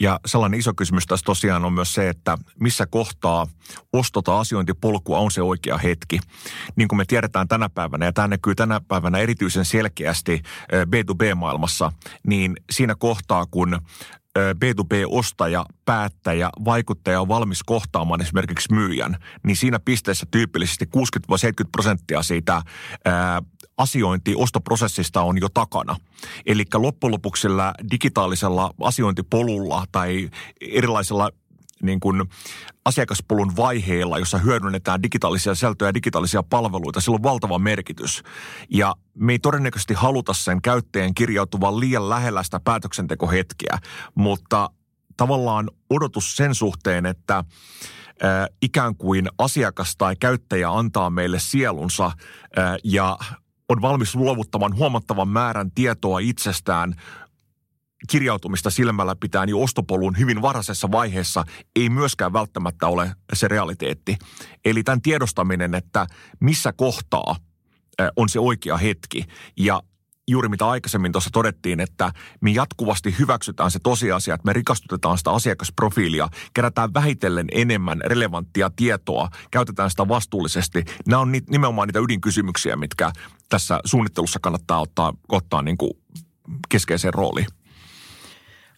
[0.01, 3.46] Ja sellainen iso kysymys tässä tosiaan on myös se, että missä kohtaa
[3.92, 6.20] ostota asiointipolkua on se oikea hetki.
[6.77, 11.92] Niin kuin me tiedetään tänä päivänä, ja tämä näkyy tänä päivänä erityisen selkeästi B2B-maailmassa,
[12.27, 13.79] niin siinä kohtaa, kun
[14.38, 22.62] B2B-ostaja, päättäjä, vaikuttaja on valmis kohtaamaan esimerkiksi myyjän, niin siinä pisteessä tyypillisesti 60-70 prosenttia siitä
[23.05, 23.42] ää,
[23.78, 25.96] asiointi ostoprosessista on jo takana.
[26.46, 27.48] Eli loppujen lopuksi
[27.90, 31.30] digitaalisella asiointipolulla tai erilaisilla
[31.82, 32.24] niin kuin
[32.84, 38.22] asiakaspolun vaiheilla, jossa hyödynnetään digitaalisia sisältöjä ja digitaalisia palveluita, sillä on valtava merkitys.
[38.70, 43.78] Ja me ei todennäköisesti haluta sen käyttäjän kirjautuvan liian lähellä sitä päätöksentekohetkeä,
[44.14, 44.70] mutta
[45.16, 47.44] tavallaan odotus sen suhteen, että
[48.62, 52.12] ikään kuin asiakas tai käyttäjä antaa meille sielunsa
[52.84, 53.18] ja
[53.68, 56.94] on valmis luovuttamaan huomattavan määrän tietoa itsestään
[58.11, 61.44] kirjautumista silmällä pitäen jo ostopolun hyvin varhaisessa vaiheessa
[61.76, 64.16] ei myöskään välttämättä ole se realiteetti.
[64.64, 66.07] Eli tämän tiedostaminen, että
[66.40, 67.37] missä kohtaa
[68.16, 69.24] on se oikea hetki
[69.57, 69.83] ja
[70.28, 75.30] juuri mitä aikaisemmin tuossa todettiin, että me jatkuvasti hyväksytään se tosiasia, että me rikastutetaan sitä
[75.30, 80.84] asiakasprofiilia, kerätään vähitellen enemmän relevanttia tietoa, käytetään sitä vastuullisesti.
[81.06, 83.12] Nämä on nimenomaan niitä ydinkysymyksiä, mitkä
[83.48, 85.90] tässä suunnittelussa kannattaa ottaa, ottaa niin kuin
[86.68, 87.46] keskeiseen rooliin.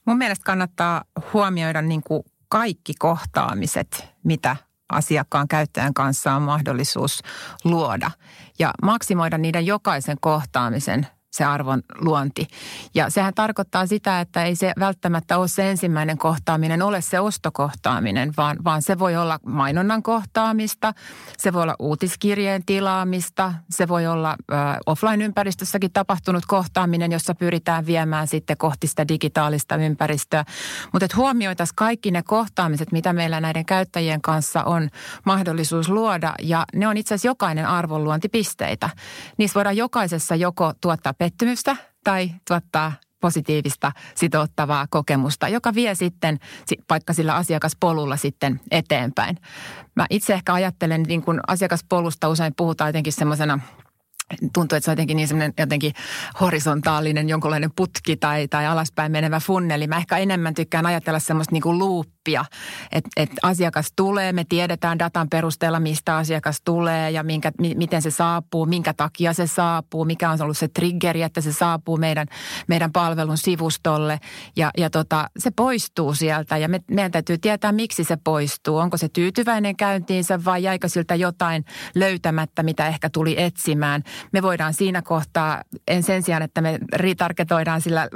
[0.04, 4.56] Mun mielestä kannattaa huomioida niin kuin kaikki kohtaamiset, mitä
[4.92, 7.22] asiakkaan käyttäjän kanssa on mahdollisuus
[7.64, 8.10] luoda
[8.58, 12.47] ja maksimoida niiden jokaisen kohtaamisen se arvon luonti.
[12.95, 18.33] Ja sehän tarkoittaa sitä, että ei se välttämättä ole se ensimmäinen kohtaaminen, ole se ostokohtaaminen,
[18.37, 20.95] vaan, vaan se voi olla mainonnan kohtaamista,
[21.38, 24.55] se voi olla uutiskirjeen tilaamista, se voi olla ö,
[24.87, 30.45] offline-ympäristössäkin tapahtunut kohtaaminen, jossa pyritään viemään sitten kohti sitä digitaalista ympäristöä.
[30.93, 34.88] Mutta että huomioitaisiin kaikki ne kohtaamiset, mitä meillä näiden käyttäjien kanssa on
[35.25, 38.90] mahdollisuus luoda, ja ne on itse asiassa jokainen arvonluontipisteitä.
[39.38, 46.38] Niissä voidaan jokaisessa joko tuottaa pettymystä tai tuottaa positiivista sitouttavaa kokemusta, joka vie sitten
[46.90, 49.37] vaikka sillä asiakaspolulla sitten eteenpäin.
[49.96, 53.59] Mä itse ehkä ajattelen, niin kun asiakaspolusta usein puhutaan jotenkin semmoisena
[54.53, 55.93] tuntuu, että se on jotenkin niin semmoinen jotenkin
[56.40, 59.87] horisontaalinen jonkunlainen putki tai, tai alaspäin menevä funneli.
[59.87, 62.45] Mä ehkä enemmän tykkään ajatella semmoista niin kuin luuppia,
[62.93, 68.03] että et asiakas tulee, me tiedetään datan perusteella, mistä asiakas tulee ja minkä, mi, miten
[68.03, 72.27] se saapuu, minkä takia se saapuu, mikä on ollut se triggeri, että se saapuu meidän,
[72.69, 74.21] meidän palvelun sivustolle
[74.57, 78.77] ja, ja tota, se poistuu sieltä ja me, meidän täytyy tietää, miksi se poistuu.
[78.77, 81.64] Onko se tyytyväinen käyntiinsä vai jäikö siltä jotain
[81.95, 87.80] löytämättä, mitä ehkä tuli etsimään– me voidaan siinä kohtaa, en sen sijaan, että me ritarketoidaan
[87.80, 88.09] sillä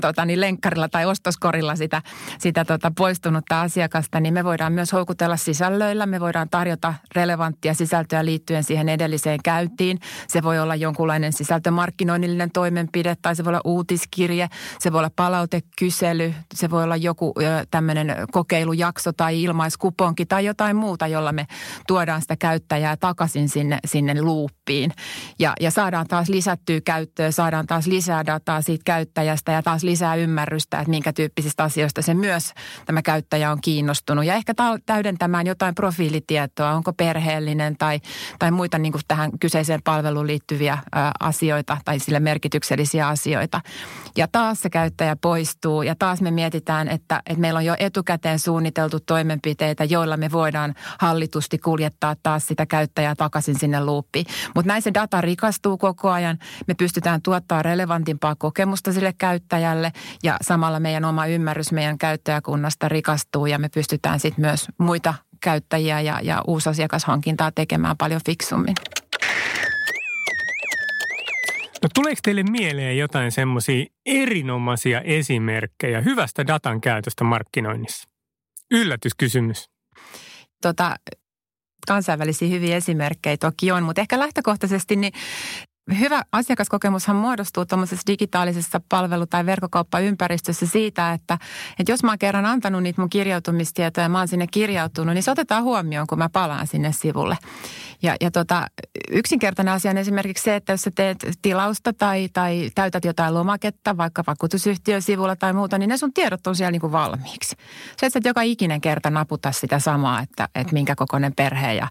[0.00, 2.02] tota, niin lenkkarilla tai ostoskorilla sitä,
[2.38, 6.06] sitä tota, poistunutta asiakasta, niin me voidaan myös houkutella sisällöillä.
[6.06, 9.98] Me voidaan tarjota relevanttia sisältöä liittyen siihen edelliseen käyntiin.
[10.28, 16.34] Se voi olla jonkunlainen sisältömarkkinoinnillinen toimenpide tai se voi olla uutiskirje, se voi olla palautekysely,
[16.54, 17.34] se voi olla joku
[17.70, 21.46] tämmöinen kokeilujakso tai ilmaiskuponki tai jotain muuta, jolla me
[21.86, 24.92] tuodaan sitä käyttäjää takaisin sinne, sinne luuppiin.
[25.38, 29.82] Ja ja, ja saadaan taas lisättyä käyttöä, saadaan taas lisää dataa siitä käyttäjästä ja taas
[29.82, 32.52] lisää ymmärrystä, että minkä tyyppisistä asioista se myös
[32.86, 34.24] tämä käyttäjä on kiinnostunut.
[34.24, 34.54] Ja ehkä
[34.86, 38.00] täydentämään jotain profiilitietoa, onko perheellinen tai,
[38.38, 43.60] tai muita niin tähän kyseiseen palveluun liittyviä ä, asioita tai sille merkityksellisiä asioita.
[44.16, 48.38] Ja taas se käyttäjä poistuu ja taas me mietitään, että, että meillä on jo etukäteen
[48.38, 54.26] suunniteltu toimenpiteitä, joilla me voidaan hallitusti kuljettaa taas sitä käyttäjää takaisin sinne luuppiin.
[54.54, 56.38] Mutta näin se data rikastuu koko ajan.
[56.66, 63.46] Me pystytään tuottaa relevantimpaa kokemusta sille käyttäjälle ja samalla meidän oma ymmärrys meidän käyttäjäkunnasta rikastuu
[63.46, 68.74] ja me pystytään sitten myös muita käyttäjiä ja, ja uusasiakashankintaa tekemään paljon fiksummin.
[71.82, 78.08] No tuleeko teille mieleen jotain semmoisia erinomaisia esimerkkejä hyvästä datan käytöstä markkinoinnissa?
[78.70, 79.70] Yllätyskysymys.
[80.62, 80.96] Tota,
[81.86, 85.12] kansainvälisiä hyviä esimerkkejä toki on, mutta ehkä lähtökohtaisesti niin
[85.98, 91.38] hyvä asiakaskokemushan muodostuu tuommoisessa digitaalisessa palvelu- tai verkkokauppaympäristössä siitä, että,
[91.78, 95.22] että jos mä oon kerran antanut niitä mun kirjautumistietoja ja mä oon sinne kirjautunut, niin
[95.22, 97.36] se otetaan huomioon, kun mä palaan sinne sivulle.
[98.02, 98.66] Ja, ja tota,
[99.10, 103.96] yksinkertainen asia on esimerkiksi se, että jos sä teet tilausta tai, tai täytät jotain lomaketta,
[103.96, 107.56] vaikka vakuutusyhtiön sivulla tai muuta, niin ne sun tiedot on siellä niin kuin valmiiksi.
[107.96, 111.88] Se, että joka ikinen kerta naputa sitä samaa, että, että minkä kokoinen perhe ja,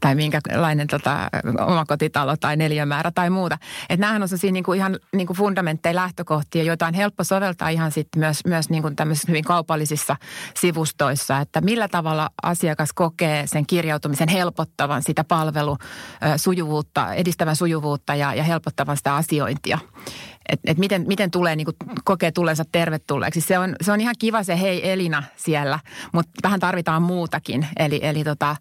[0.00, 1.28] tai minkälainen tota,
[1.66, 3.58] omakotitalo tai neljämäärä tai muuta.
[3.88, 7.68] Että näähän on sellaisia niin kuin ihan niin kuin fundamentteja, lähtökohtia, joita on helppo soveltaa
[7.68, 8.96] ihan sitten myös, myös niin kuin
[9.28, 10.16] hyvin kaupallisissa
[10.54, 15.76] sivustoissa, että millä tavalla asiakas kokee sen kirjautumisen helpottavan sitä palvelua palvelu
[16.36, 19.78] sujuvuutta, edistävän sujuvuutta ja, ja helpottavan sitä asiointia.
[20.52, 21.66] Että et miten, miten tulee, niin
[22.04, 23.40] kokee tulleensa tervetulleeksi.
[23.40, 25.78] Se on, se on ihan kiva se hei Elina siellä,
[26.12, 27.66] mutta vähän tarvitaan muutakin.
[27.78, 28.56] Eli, eli tota,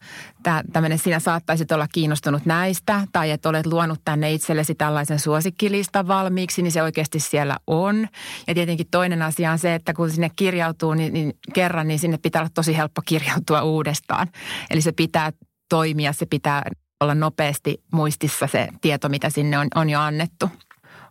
[0.74, 6.62] tämmöinen sinä saattaisit olla kiinnostunut näistä tai että olet luonut tänne itsellesi tällaisen suosikkilistan valmiiksi,
[6.62, 8.08] niin se oikeasti siellä on.
[8.48, 12.18] Ja tietenkin toinen asia on se, että kun sinne kirjautuu niin, niin kerran, niin sinne
[12.18, 14.28] pitää olla tosi helppo kirjautua uudestaan.
[14.70, 15.32] Eli se pitää
[15.70, 16.64] toimia, se pitää
[17.00, 20.50] olla nopeasti muistissa se tieto, mitä sinne on, on jo annettu.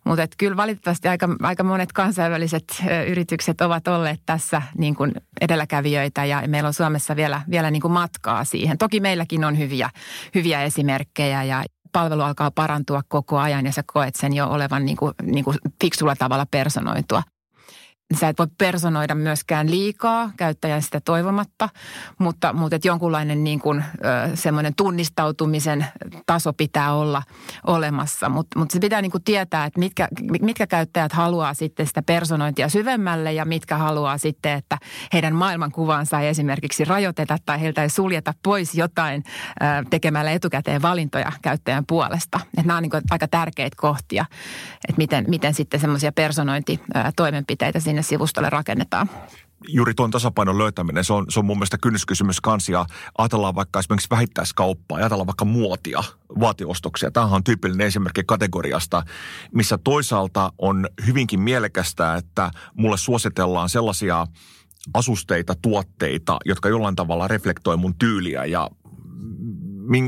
[0.08, 2.64] Mutta kyllä valitettavasti aika, aika monet kansainväliset
[3.08, 7.92] yritykset ovat olleet tässä niin kuin edelläkävijöitä ja meillä on Suomessa vielä, vielä niin kuin
[7.92, 8.78] matkaa siihen.
[8.78, 9.90] Toki meilläkin on hyviä,
[10.34, 14.96] hyviä esimerkkejä ja palvelu alkaa parantua koko ajan ja sä koet sen jo olevan niin
[14.96, 17.22] kuin, niin kuin fiksulla tavalla personoitua.
[18.20, 21.68] Sä et voi personoida myöskään liikaa käyttäjän sitä toivomatta,
[22.18, 23.84] mutta, mutta että jonkunlainen niin kuin,
[24.34, 25.86] semmoinen tunnistautumisen
[26.26, 27.22] taso pitää olla
[27.66, 28.28] olemassa.
[28.28, 30.08] Mutta mutta se pitää niin kuin tietää, että mitkä,
[30.40, 34.78] mitkä käyttäjät haluaa sitten sitä personointia syvemmälle ja mitkä haluaa sitten, että
[35.12, 39.24] heidän maailmankuvansa ei esimerkiksi rajoiteta tai heiltä ei suljeta pois jotain
[39.90, 42.40] tekemällä etukäteen valintoja käyttäjän puolesta.
[42.44, 44.24] Että nämä on niin kuin aika tärkeitä kohtia,
[44.88, 49.10] että miten, miten sitten semmoisia personointitoimenpiteitä sinne sivustolle rakennetaan
[49.68, 52.86] juuri tuon tasapainon löytäminen, se on, se on mun mielestä kynnyskysymys kansia.
[53.18, 56.04] Ajatellaan vaikka esimerkiksi vähittäiskauppaa, ajatellaan vaikka muotia,
[56.40, 57.10] vaatiostoksia.
[57.10, 59.02] Tämähän on tyypillinen esimerkki kategoriasta,
[59.54, 64.26] missä toisaalta on hyvinkin mielekästä, että mulle suositellaan sellaisia
[64.94, 68.70] asusteita, tuotteita, jotka jollain tavalla reflektoi mun tyyliä ja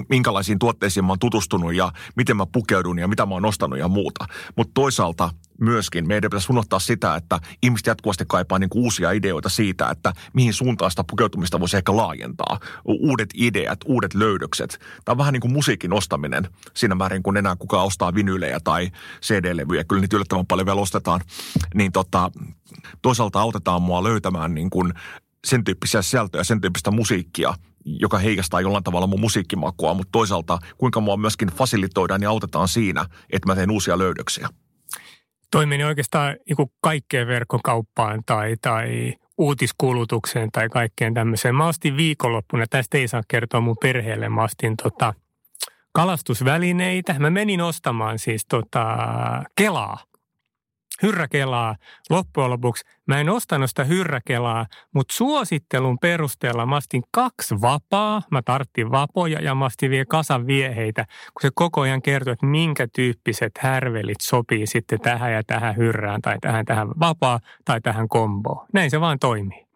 [0.09, 3.89] minkälaisiin tuotteisiin mä oon tutustunut ja miten mä pukeudun ja mitä mä oon ostanut ja
[3.89, 4.27] muuta.
[4.57, 9.49] Mutta toisaalta myöskin meidän pitäisi unohtaa sitä, että ihmiset jatkuvasti kaipaa niin kuin uusia ideoita
[9.49, 12.61] siitä, että mihin suuntaan sitä pukeutumista voisi ehkä laajentaa.
[12.85, 14.79] Uudet ideat, uudet löydökset.
[15.05, 18.91] Tämä on vähän niin kuin musiikin ostaminen siinä määrin, kun enää kukaan ostaa vinylejä tai
[19.23, 19.85] CD-levyjä.
[19.85, 21.21] Kyllä niitä yllättävän paljon vielä ostetaan.
[21.75, 22.31] Niin tota,
[23.03, 24.93] toisaalta autetaan mua löytämään niin kuin
[25.47, 31.01] sen tyyppisiä sisältöjä, sen tyyppistä musiikkia, joka heijastaa jollain tavalla mun musiikkimakua, mutta toisaalta kuinka
[31.01, 34.49] mua myöskin fasilitoidaan ja autetaan siinä, että mä teen uusia löydöksiä.
[35.51, 41.55] Toimin oikeastaan niin kaikkeen verkkokauppaan tai, tai uutiskulutukseen tai kaikkeen tämmöiseen.
[41.55, 45.15] Mä ostin viikonloppuna, tästä ei saa kertoa mun perheelle, mä ostin tota,
[45.93, 47.15] kalastusvälineitä.
[47.19, 48.97] Mä menin ostamaan siis tota,
[49.57, 50.10] Kelaa
[51.03, 51.77] hyrräkelaa.
[52.11, 58.23] Loppujen lopuksi mä en ostanut sitä hyrräkelaa, mutta suosittelun perusteella mä astin kaksi vapaa.
[58.31, 62.47] Mä tarttin vapoja ja mä astin vielä kasan vieheitä, kun se koko ajan kertoo, että
[62.47, 68.09] minkä tyyppiset härvelit sopii sitten tähän ja tähän hyrrään tai tähän tähän vapaa tai tähän
[68.09, 68.67] komboon.
[68.73, 69.67] Näin se vaan toimii.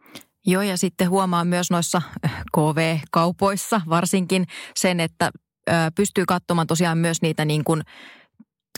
[0.46, 2.02] Joo, ja sitten huomaa myös noissa
[2.56, 4.46] KV-kaupoissa varsinkin
[4.76, 5.30] sen, että
[5.94, 7.82] pystyy katsomaan tosiaan myös niitä niin kuin–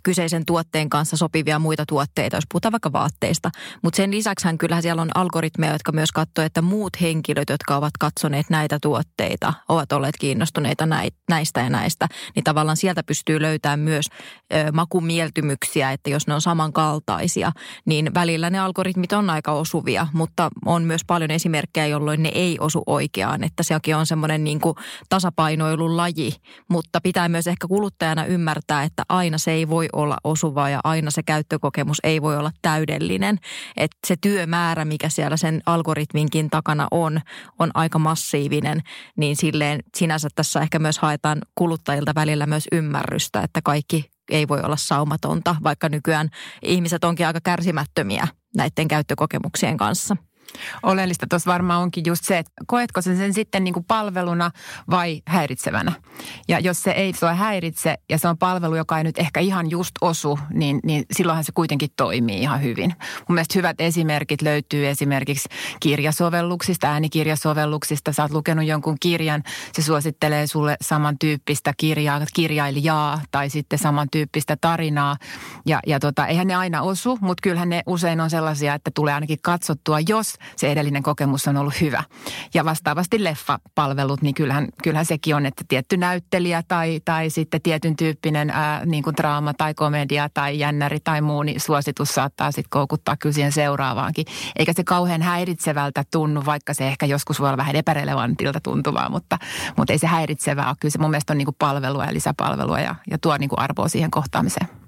[0.03, 3.51] kyseisen tuotteen kanssa sopivia muita tuotteita, jos puhutaan vaikka vaatteista.
[3.83, 7.93] Mutta sen lisäksi kyllä siellä on algoritmeja, jotka myös katsoo, että muut henkilöt, jotka ovat
[8.01, 10.89] katsoneet näitä tuotteita, ovat olleet kiinnostuneita
[11.29, 12.09] näistä ja näistä.
[12.35, 14.07] Niin tavallaan sieltä pystyy löytämään myös
[14.55, 17.53] ö, makumieltymyksiä, että jos ne on samankaltaisia,
[17.85, 22.57] niin välillä ne algoritmit on aika osuvia, mutta on myös paljon esimerkkejä, jolloin ne ei
[22.61, 24.61] osu oikeaan, että sekin on semmoinen niin
[25.09, 26.33] tasapainoilun laji,
[26.69, 31.11] mutta pitää myös ehkä kuluttajana ymmärtää, että aina se ei voi olla osuva ja aina
[31.11, 33.39] se käyttökokemus ei voi olla täydellinen.
[33.77, 37.21] Että se työmäärä, mikä siellä sen algoritminkin takana on,
[37.59, 38.83] on aika massiivinen,
[39.17, 44.61] niin silleen sinänsä tässä ehkä myös haetaan kuluttajilta välillä myös ymmärrystä, että kaikki ei voi
[44.61, 46.29] olla saumatonta, vaikka nykyään
[46.63, 50.17] ihmiset onkin aika kärsimättömiä näiden käyttökokemuksien kanssa.
[50.83, 54.51] Oleellista tuossa varmaan onkin just se, että koetko sen, sen sitten niin kuin palveluna
[54.91, 55.93] vai häiritsevänä.
[56.49, 59.71] Ja jos se ei sua häiritse ja se on palvelu, joka ei nyt ehkä ihan
[59.71, 62.95] just osu, niin, niin silloinhan se kuitenkin toimii ihan hyvin.
[63.29, 65.49] Mun mielestä hyvät esimerkit löytyy esimerkiksi
[65.81, 68.13] kirjasovelluksista, äänikirjasovelluksista.
[68.13, 75.17] Sä oot lukenut jonkun kirjan, se suosittelee sulle samantyyppistä kirjaa, kirjailijaa tai sitten samantyyppistä tarinaa.
[75.67, 79.15] Ja, ja tota, eihän ne aina osu, mutta kyllähän ne usein on sellaisia, että tulee
[79.15, 82.03] ainakin katsottua, jos se edellinen kokemus on ollut hyvä.
[82.55, 87.97] Ja vastaavasti leffapalvelut, niin kyllähän, kyllähän sekin on, että tietty näyttelijä tai, tai sitten tietyn
[87.97, 92.71] tyyppinen ää, niin kuin draama tai komedia tai jännäri tai muu, niin suositus saattaa sitten
[92.71, 94.25] koukuttaa kyllä siihen seuraavaankin.
[94.57, 99.39] Eikä se kauhean häiritsevältä tunnu, vaikka se ehkä joskus voi olla vähän epärelevantilta tuntuvaa, mutta,
[99.77, 100.77] mutta ei se häiritsevää ole.
[100.81, 103.59] Kyllä se mun mielestä on niin kuin palvelua ja lisäpalvelua ja, ja tuo niin kuin
[103.59, 104.86] arvoa siihen kohtaamiseen.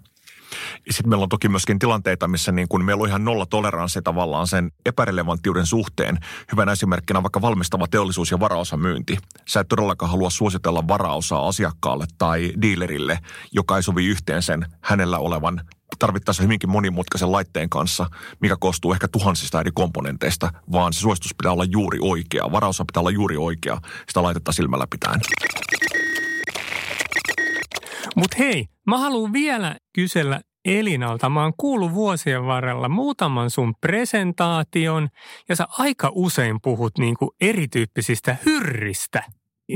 [0.91, 4.47] Sitten meillä on toki myöskin tilanteita, missä niin kuin meillä on ihan nolla toleranssi tavallaan
[4.47, 6.19] sen epärelevanttiuden suhteen.
[6.53, 9.19] Hyvänä esimerkkinä vaikka valmistava teollisuus ja varaosamyynti.
[9.49, 13.19] Sä et todellakaan halua suositella varaosaa asiakkaalle tai dealerille,
[13.53, 15.61] joka ei sovi yhteen sen hänellä olevan
[15.99, 18.07] tarvittaessa hyvinkin monimutkaisen laitteen kanssa,
[18.41, 22.53] mikä koostuu ehkä tuhansista eri komponenteista, vaan se suositus pitää olla juuri oikea.
[22.53, 25.21] Varaosa pitää olla juuri oikea, sitä laitetta silmällä pitäen.
[28.17, 31.29] Mutta hei, mä haluan vielä kysellä Elinalta.
[31.29, 35.09] Mä oon kuullut vuosien varrella muutaman sun presentaation
[35.49, 39.23] ja sä aika usein puhut niinku erityyppisistä hyrristä.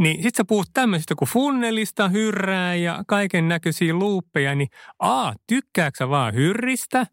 [0.00, 6.04] Niin sit sä puhut tämmöisistä kuin funnelista, hyrrää ja kaiken näköisiä luuppeja, niin a, tykkääksä
[6.04, 7.06] sä vaan hyrristä?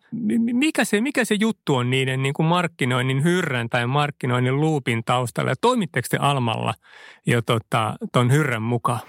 [0.54, 5.52] Mikä se, mikä se juttu on niiden niin kuin markkinoinnin hyrrän tai markkinoinnin luupin taustalla?
[5.52, 6.74] Ja toimitteko te Almalla
[7.28, 9.00] jo tota, ton hyrrän mukaan?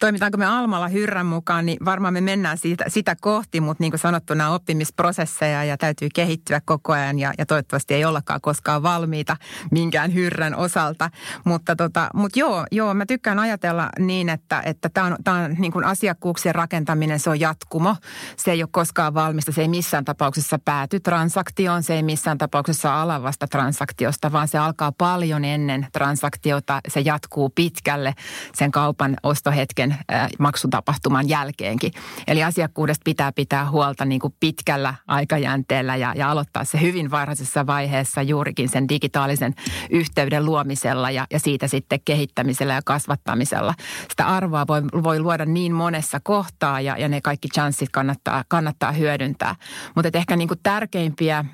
[0.00, 4.00] Toimitaanko me Almalla hyrrän mukaan, niin varmaan me mennään siitä, sitä kohti, mutta niin kuin
[4.00, 9.36] sanottu, nämä oppimisprosesseja ja täytyy kehittyä koko ajan ja, ja toivottavasti ei ollakaan koskaan valmiita
[9.70, 11.10] minkään hyrrän osalta.
[11.44, 15.56] Mutta, tota, mutta joo, joo, mä tykkään ajatella niin, että, että tämä on, tää on
[15.58, 17.96] niin kuin asiakkuuksien rakentaminen, se on jatkumo.
[18.36, 23.02] Se ei ole koskaan valmista, se ei missään tapauksessa pääty transaktioon, se ei missään tapauksessa
[23.02, 28.14] ala vasta transaktiosta, vaan se alkaa paljon ennen transaktiota, se jatkuu pitkälle
[28.54, 29.89] sen kaupan ostohetken
[30.38, 31.92] maksutapahtuman jälkeenkin.
[32.26, 37.66] Eli asiakkuudesta pitää pitää huolta niin kuin pitkällä aikajänteellä ja, ja aloittaa se hyvin varhaisessa
[37.66, 39.54] vaiheessa juurikin sen digitaalisen
[39.90, 43.74] yhteyden luomisella ja, ja siitä sitten kehittämisellä ja kasvattamisella.
[44.10, 48.92] Sitä arvoa voi, voi luoda niin monessa kohtaa ja, ja ne kaikki chanssit kannattaa, kannattaa
[48.92, 49.54] hyödyntää.
[49.94, 51.44] Mutta ehkä niin kuin tärkeimpiä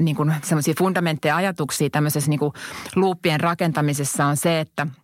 [0.00, 2.52] niin kuin semmoisia fundamentteja ajatuksia tämmöisessä niin kuin
[2.96, 4.86] loopien rakentamisessa on se, että–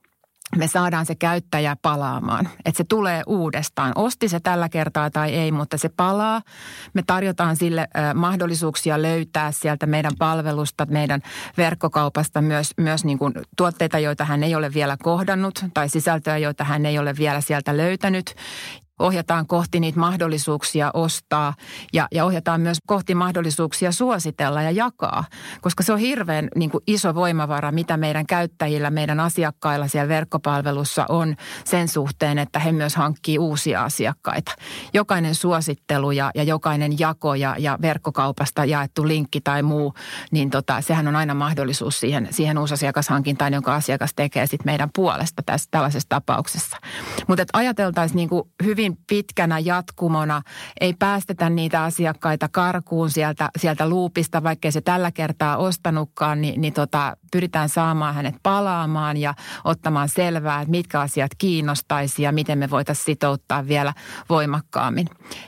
[0.56, 2.48] me saadaan se käyttäjä palaamaan.
[2.64, 3.92] Että se tulee uudestaan.
[3.94, 6.42] Osti se tällä kertaa tai ei, mutta se palaa.
[6.94, 11.20] Me tarjotaan sille mahdollisuuksia löytää sieltä meidän palvelusta, meidän
[11.56, 16.64] verkkokaupasta myös, myös niin kuin tuotteita, joita hän ei ole vielä kohdannut tai sisältöä, joita
[16.64, 18.34] hän ei ole vielä sieltä löytänyt
[18.98, 21.54] ohjataan kohti niitä mahdollisuuksia ostaa
[21.92, 25.24] ja, ja ohjataan myös kohti mahdollisuuksia suositella ja jakaa,
[25.60, 31.06] koska se on hirveän niin kuin iso voimavara, mitä meidän käyttäjillä, meidän asiakkailla siellä verkkopalvelussa
[31.08, 34.52] on sen suhteen, että he myös hankkii uusia asiakkaita.
[34.94, 39.94] Jokainen suosittelu ja, ja jokainen jako ja, ja verkkokaupasta jaettu linkki tai muu,
[40.30, 45.42] niin tota, sehän on aina mahdollisuus siihen, siihen uusasiakashankintaan, jonka asiakas tekee sitten meidän puolesta
[45.46, 46.76] tässä tällaisessa tapauksessa.
[47.26, 48.28] Mutta ajateltaisiin niin
[48.64, 50.42] hyvin hyvin pitkänä jatkumona.
[50.80, 56.72] Ei päästetä niitä asiakkaita karkuun sieltä, sieltä luupista, vaikkei se tällä kertaa ostanutkaan, niin, niin
[56.72, 62.70] tota, pyritään saamaan hänet palaamaan ja ottamaan selvää, että mitkä asiat kiinnostaisi ja miten me
[62.70, 63.94] voitaisiin sitouttaa vielä
[64.28, 65.06] voimakkaammin.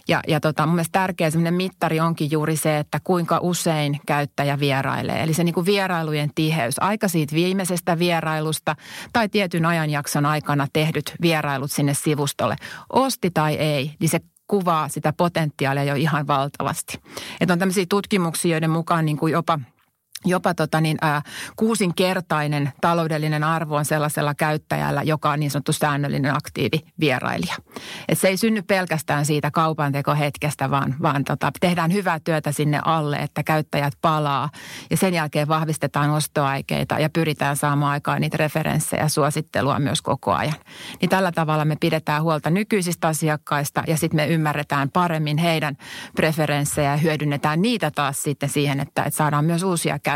[0.09, 5.23] Ja, ja tota, mun mielestä tärkeä mittari onkin juuri se, että kuinka usein käyttäjä vierailee.
[5.23, 8.77] Eli se niin kuin vierailujen tiheys, aika siitä viimeisestä vierailusta
[9.13, 12.57] tai tietyn ajanjakson aikana tehdyt vierailut sinne sivustolle.
[12.93, 16.99] Osti tai ei, niin se kuvaa sitä potentiaalia jo ihan valtavasti.
[17.41, 19.59] Että on tämmöisiä tutkimuksia, joiden mukaan niin kuin jopa–
[20.25, 21.23] jopa tota niin, ää,
[21.57, 27.57] kuusinkertainen taloudellinen arvo on sellaisella käyttäjällä, joka on niin sanottu säännöllinen aktiivi vierailija.
[28.09, 33.17] Et se ei synny pelkästään siitä kaupantekohetkestä, vaan, vaan tota, tehdään hyvää työtä sinne alle,
[33.17, 34.51] että käyttäjät palaa
[34.91, 40.33] ja sen jälkeen vahvistetaan ostoaikeita ja pyritään saamaan aikaan niitä referenssejä ja suosittelua myös koko
[40.33, 40.55] ajan.
[41.01, 45.77] Niin tällä tavalla me pidetään huolta nykyisistä asiakkaista ja sitten me ymmärretään paremmin heidän
[46.17, 50.10] preferenssejä ja hyödynnetään niitä taas sitten siihen, että, että saadaan myös uusia käyttäjiä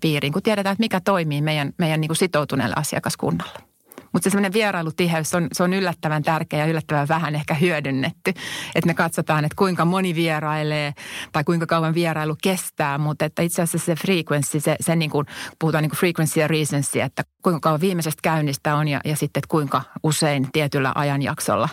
[0.00, 3.75] piiriin, kun tiedetään, että mikä toimii meidän, meidän niin kuin sitoutuneelle asiakaskunnalle.
[4.16, 8.30] Mutta se semmoinen vierailutiheys on, se on yllättävän tärkeä ja yllättävän vähän ehkä hyödynnetty.
[8.74, 10.94] Että me katsotaan, että kuinka moni vierailee
[11.32, 12.98] tai kuinka kauan vierailu kestää.
[12.98, 15.26] Mutta että itse asiassa se frequency, se, se niin kuin,
[15.58, 19.40] puhutaan niin kuin frequency ja recency, että kuinka kauan viimeisestä käynnistä on ja, ja sitten
[19.40, 21.68] että kuinka usein tietyllä ajanjaksolla.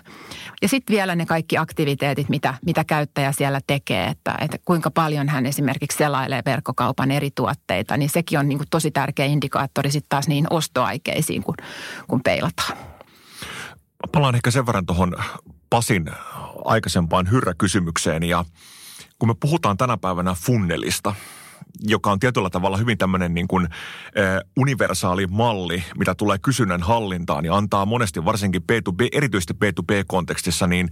[0.61, 5.29] Ja sitten vielä ne kaikki aktiviteetit, mitä, mitä käyttäjä siellä tekee, että, että kuinka paljon
[5.29, 10.09] hän esimerkiksi selailee verkkokaupan eri tuotteita, niin sekin on niin kuin tosi tärkeä indikaattori sitten
[10.09, 11.55] taas niin ostoaikeisiin, kun,
[12.07, 12.77] kun peilataan.
[14.11, 15.15] Palaan ehkä sen verran tuohon
[15.69, 16.05] Pasin
[16.65, 18.45] aikaisempaan hyrräkysymykseen ja
[19.19, 21.15] kun me puhutaan tänä päivänä funnelista–
[21.79, 23.71] joka on tietyllä tavalla hyvin tämmöinen niin kuin, äh,
[24.57, 30.89] universaali malli, mitä tulee kysynnän hallintaan ja antaa monesti varsinkin B2B, erityisesti B2B-kontekstissa, niin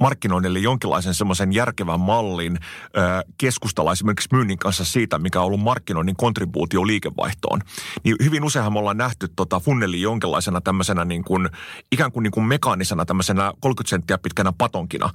[0.00, 6.16] markkinoinnille jonkinlaisen semmoisen järkevän mallin äh, keskustella esimerkiksi myynnin kanssa siitä, mikä on ollut markkinoinnin
[6.16, 7.60] kontribuutio liikevaihtoon.
[8.04, 11.48] Niin hyvin useinhan me ollaan nähty tota funneli jonkinlaisena tämmöisenä niin kuin,
[11.92, 15.10] ikään kuin, niin kuin mekaanisena tämmöisenä 30 senttiä pitkänä patonkina.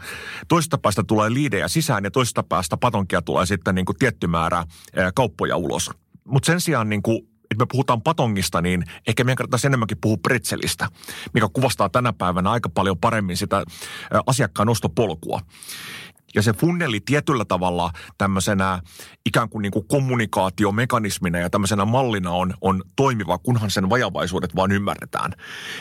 [0.48, 4.64] Toisesta päästä tulee liidejä sisään ja toisesta päästä patonkia tulee sitten niin kuin tietty määrä
[5.12, 5.90] kauppoja ulos.
[6.24, 10.18] Mutta sen sijaan niin kuin että me puhutaan patongista, niin ehkä meidän kannattaisi enemmänkin puhua
[10.24, 10.88] pretzelistä,
[11.34, 13.64] mikä kuvastaa tänä päivänä aika paljon paremmin sitä
[14.28, 15.42] asiakkaan ostopolkua.
[16.36, 18.80] Ja se funneli tietyllä tavalla tämmöisenä
[19.26, 24.72] ikään kuin, niin kuin kommunikaatiomekanismina ja tämmöisenä mallina on, on toimiva, kunhan sen vajavaisuudet vaan
[24.72, 25.32] ymmärretään.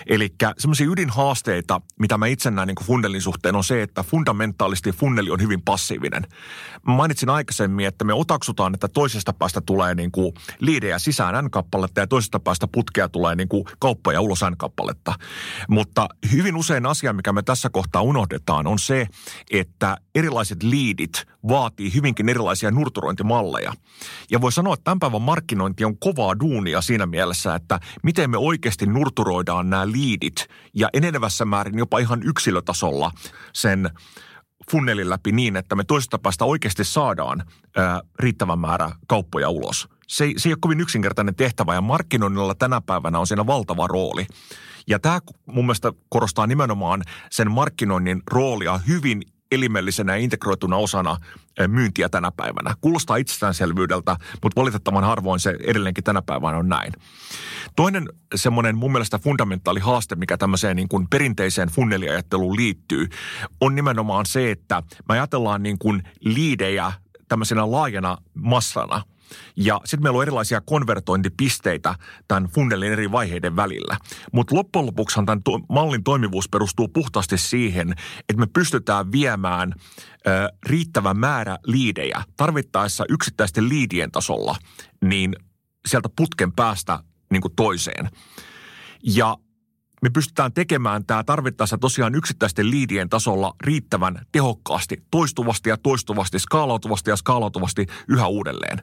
[0.07, 4.93] Eli semmoisia ydinhaasteita, mitä mä itse näen niin kuin funnelin suhteen, on se, että fundamentaalisti
[4.93, 6.23] funneli on hyvin passiivinen.
[6.87, 12.01] Mä mainitsin aikaisemmin, että me otaksutaan, että toisesta päästä tulee niin kuin liidejä sisään N-kappaletta
[12.01, 15.15] ja toisesta päästä putkea tulee niin kuin kauppoja ulos N-kappaletta.
[15.69, 19.07] Mutta hyvin usein asia, mikä me tässä kohtaa unohdetaan, on se,
[19.51, 23.73] että erilaisia erilaiset liidit vaatii hyvinkin erilaisia nurturointimalleja.
[24.31, 28.37] Ja voi sanoa, että tämän päivän markkinointi on kovaa duunia siinä mielessä, että miten me
[28.39, 33.11] oikeasti nurturoidaan nämä liidit ja enenevässä määrin jopa ihan yksilötasolla
[33.53, 33.91] sen
[34.71, 37.45] funnelin läpi niin, että me toisesta päästä oikeasti saadaan
[37.77, 39.89] ää, riittävän määrä kauppoja ulos.
[40.09, 44.27] Se, se ei ole kovin yksinkertainen tehtävä ja markkinoinnilla tänä päivänä on siinä valtava rooli.
[44.87, 49.23] Ja tämä mun mielestä korostaa nimenomaan sen markkinoinnin roolia hyvin
[49.55, 51.17] elimellisenä ja integroituna osana
[51.69, 52.75] myyntiä tänä päivänä.
[52.81, 56.93] Kuulostaa itsestäänselvyydeltä, mutta valitettavan harvoin se edelleenkin tänä päivänä on näin.
[57.77, 63.09] Toinen semmoinen mun mielestä fundamentaali haaste, mikä tämmöiseen niin kuin perinteiseen funneliajatteluun liittyy,
[63.61, 66.93] on nimenomaan se, että me ajatellaan niin kuin liidejä
[67.29, 69.03] tämmöisenä laajana massana–
[69.57, 71.95] ja sitten meillä on erilaisia konvertointipisteitä
[72.29, 73.99] tämän funnelin eri vaiheiden välillä.
[74.33, 77.95] Mutta loppujen lopuksi tämän to- mallin toimivuus perustuu puhtaasti siihen,
[78.29, 79.75] että me pystytään viemään
[80.27, 84.57] ö, riittävä määrä liidejä tarvittaessa yksittäisten liidien tasolla,
[85.03, 85.37] niin
[85.87, 86.99] sieltä putken päästä
[87.31, 88.11] niin kuin toiseen.
[89.03, 89.37] Ja
[90.05, 97.11] me pystytään tekemään tämä tarvittaessa tosiaan yksittäisten liidien tasolla riittävän tehokkaasti, toistuvasti ja toistuvasti, skaalautuvasti
[97.11, 98.83] ja skaalautuvasti yhä uudelleen.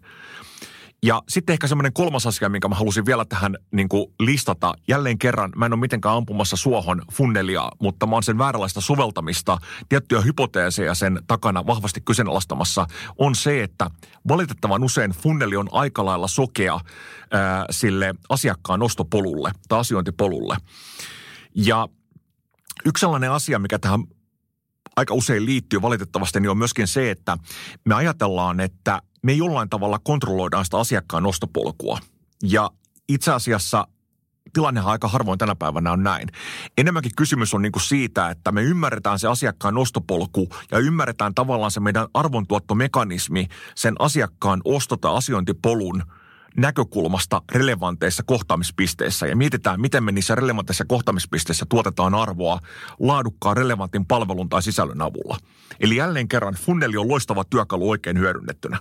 [1.06, 4.74] Ja sitten ehkä semmoinen kolmas asia, minkä mä halusin vielä tähän niin kuin listata.
[4.88, 9.58] Jälleen kerran, mä en ole mitenkään ampumassa suohon funnelia, mutta mä oon sen vääränlaista soveltamista,
[9.90, 12.88] tiettyjä hypoteeseja sen takana vahvasti kyseenalaistamassa,
[13.18, 13.90] on se, että
[14.28, 16.80] valitettavan usein funneli on aika lailla sokea
[17.32, 20.58] ää, sille asiakkaan ostopolulle tai asiointipolulle.
[21.56, 21.88] Ja
[22.86, 24.04] yksi sellainen asia, mikä tähän
[24.96, 27.38] aika usein liittyy valitettavasti, niin on myöskin se, että
[27.86, 32.00] me ajatellaan, että me jollain tavalla kontrolloidaan sitä asiakkaan ostopolkua.
[32.44, 32.70] Ja
[33.10, 33.88] itse asiassa
[34.54, 36.28] tilannehan aika harvoin tänä päivänä on näin.
[36.78, 41.72] Enemmänkin kysymys on niin kuin siitä, että me ymmärretään se asiakkaan ostopolku ja ymmärretään tavallaan
[41.72, 46.04] se meidän arvontuottomekanismi sen asiakkaan osto- tai asiointipolun–
[46.58, 52.60] näkökulmasta relevanteissa kohtaamispisteissä ja mietitään, miten me niissä relevanteissa kohtaamispisteissä tuotetaan arvoa
[53.00, 55.38] laadukkaan relevantin palvelun tai sisällön avulla.
[55.80, 58.78] Eli jälleen kerran funneli on loistava työkalu oikein hyödynnettynä.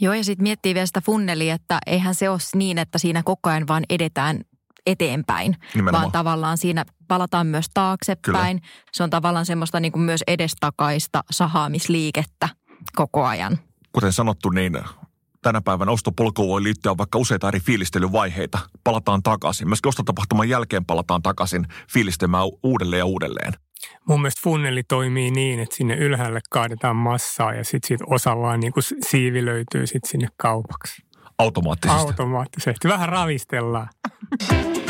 [0.00, 3.50] Joo, ja sitten miettii vielä sitä funnelia, että eihän se ole niin, että siinä koko
[3.50, 4.40] ajan vaan edetään
[4.86, 6.02] eteenpäin, Nimenomaan.
[6.02, 8.60] vaan tavallaan siinä palataan myös taaksepäin.
[8.60, 8.72] Kyllä.
[8.92, 12.48] Se on tavallaan semmoista niin kuin myös edestakaista sahaamisliikettä
[12.96, 13.58] koko ajan.
[13.92, 14.78] Kuten sanottu, niin
[15.48, 18.58] tänä päivänä ostopolkuun voi liittyä vaikka useita eri fiilistelyvaiheita.
[18.84, 19.68] Palataan takaisin.
[19.68, 23.52] Myös ostotapahtuman jälkeen palataan takaisin fiilistämään uudelleen ja uudelleen.
[24.08, 28.60] Mun mielestä funneli toimii niin, että sinne ylhäälle kaadetaan massaa ja sitten sit osa vaan
[28.60, 31.02] niin kuin siivilöityy sit sinne kaupaksi.
[31.38, 32.00] Automaattisesti.
[32.00, 32.88] Automaattisesti.
[32.88, 33.88] Vähän ravistellaan.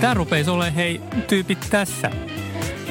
[0.00, 2.10] Tämä rupeisi olemaan hei tyypit tässä.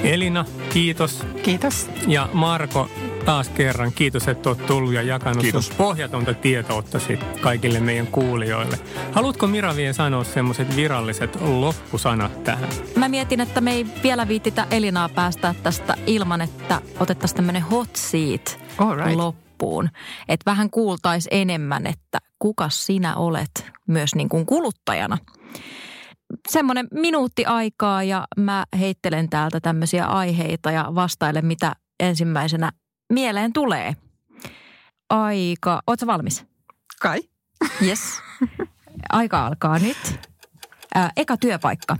[0.04, 1.26] Elina, kiitos.
[1.44, 1.90] Kiitos.
[2.08, 2.90] Ja Marko,
[3.26, 5.70] taas kerran kiitos, että olet tullut ja jakanut kiitos.
[5.70, 8.80] pohjatonta tietouttasi kaikille meidän kuulijoille.
[9.12, 12.70] Haluatko Mira vielä sanoa semmoiset viralliset loppusanat tähän?
[12.96, 17.96] Mä mietin, että me ei vielä viititä Elinaa päästä tästä ilman, että otettaisiin tämmöinen hot
[17.96, 18.60] seat
[18.96, 19.16] right.
[19.16, 19.90] loppuun.
[20.28, 25.18] Että vähän kuultaisi enemmän, että kuka sinä olet myös niin kuin kuluttajana
[26.50, 32.72] semmoinen minuutti aikaa ja mä heittelen täältä tämmöisiä aiheita ja vastailen, mitä ensimmäisenä
[33.14, 33.96] mieleen tulee.
[35.10, 36.46] Aika, ootko valmis?
[37.02, 37.20] Kai.
[37.82, 38.22] Yes.
[39.10, 40.20] Aika alkaa nyt.
[40.96, 41.98] Ää, eka työpaikka.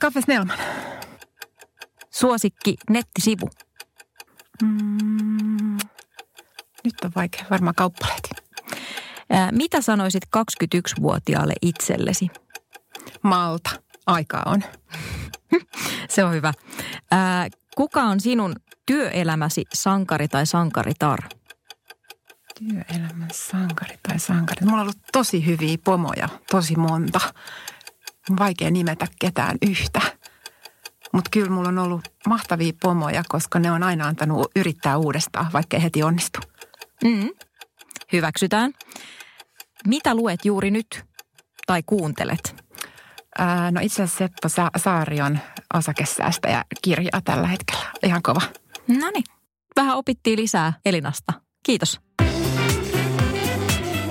[0.00, 0.58] Cafe Snellman.
[2.10, 3.50] Suosikki nettisivu.
[4.62, 5.78] Mm,
[6.84, 8.28] nyt on vaikea, varmaan kauppalehti.
[9.52, 12.28] Mitä sanoisit 21-vuotiaalle itsellesi?
[13.22, 13.70] Malta.
[14.06, 14.62] Aikaa on.
[16.14, 16.52] Se on hyvä.
[17.76, 18.56] kuka on sinun
[18.86, 21.18] työelämäsi sankari tai sankaritar?
[22.58, 24.60] Työelämän sankari tai sankari.
[24.66, 27.20] Mulla on ollut tosi hyviä pomoja, tosi monta.
[28.38, 30.00] Vaikea nimetä ketään yhtä.
[31.12, 35.76] Mutta kyllä mulla on ollut mahtavia pomoja, koska ne on aina antanut yrittää uudestaan, vaikka
[35.76, 36.40] ei heti onnistu.
[37.04, 37.28] Mm,
[38.12, 38.72] hyväksytään.
[39.86, 41.04] Mitä luet juuri nyt
[41.66, 42.56] tai kuuntelet?
[43.38, 45.38] Ää, no itse asiassa Seppo Sa- Saari on
[45.74, 47.84] osakesäästäjä kirjaa tällä hetkellä.
[48.02, 48.40] Ihan kova.
[48.88, 49.24] No niin.
[49.76, 51.32] Vähän opittiin lisää Elinasta.
[51.62, 52.00] Kiitos.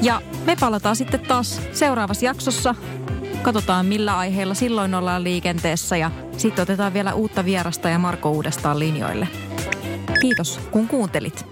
[0.02, 2.76] Ja me palataan sitten taas seuraavassa jaksossa.
[3.42, 8.80] Katsotaan millä aiheella silloin ollaan liikenteessä ja sitten otetaan vielä uutta vierasta ja Marko uudestaan
[8.80, 9.28] linjoille.
[10.22, 11.46] Kiitos kun kuuntelit.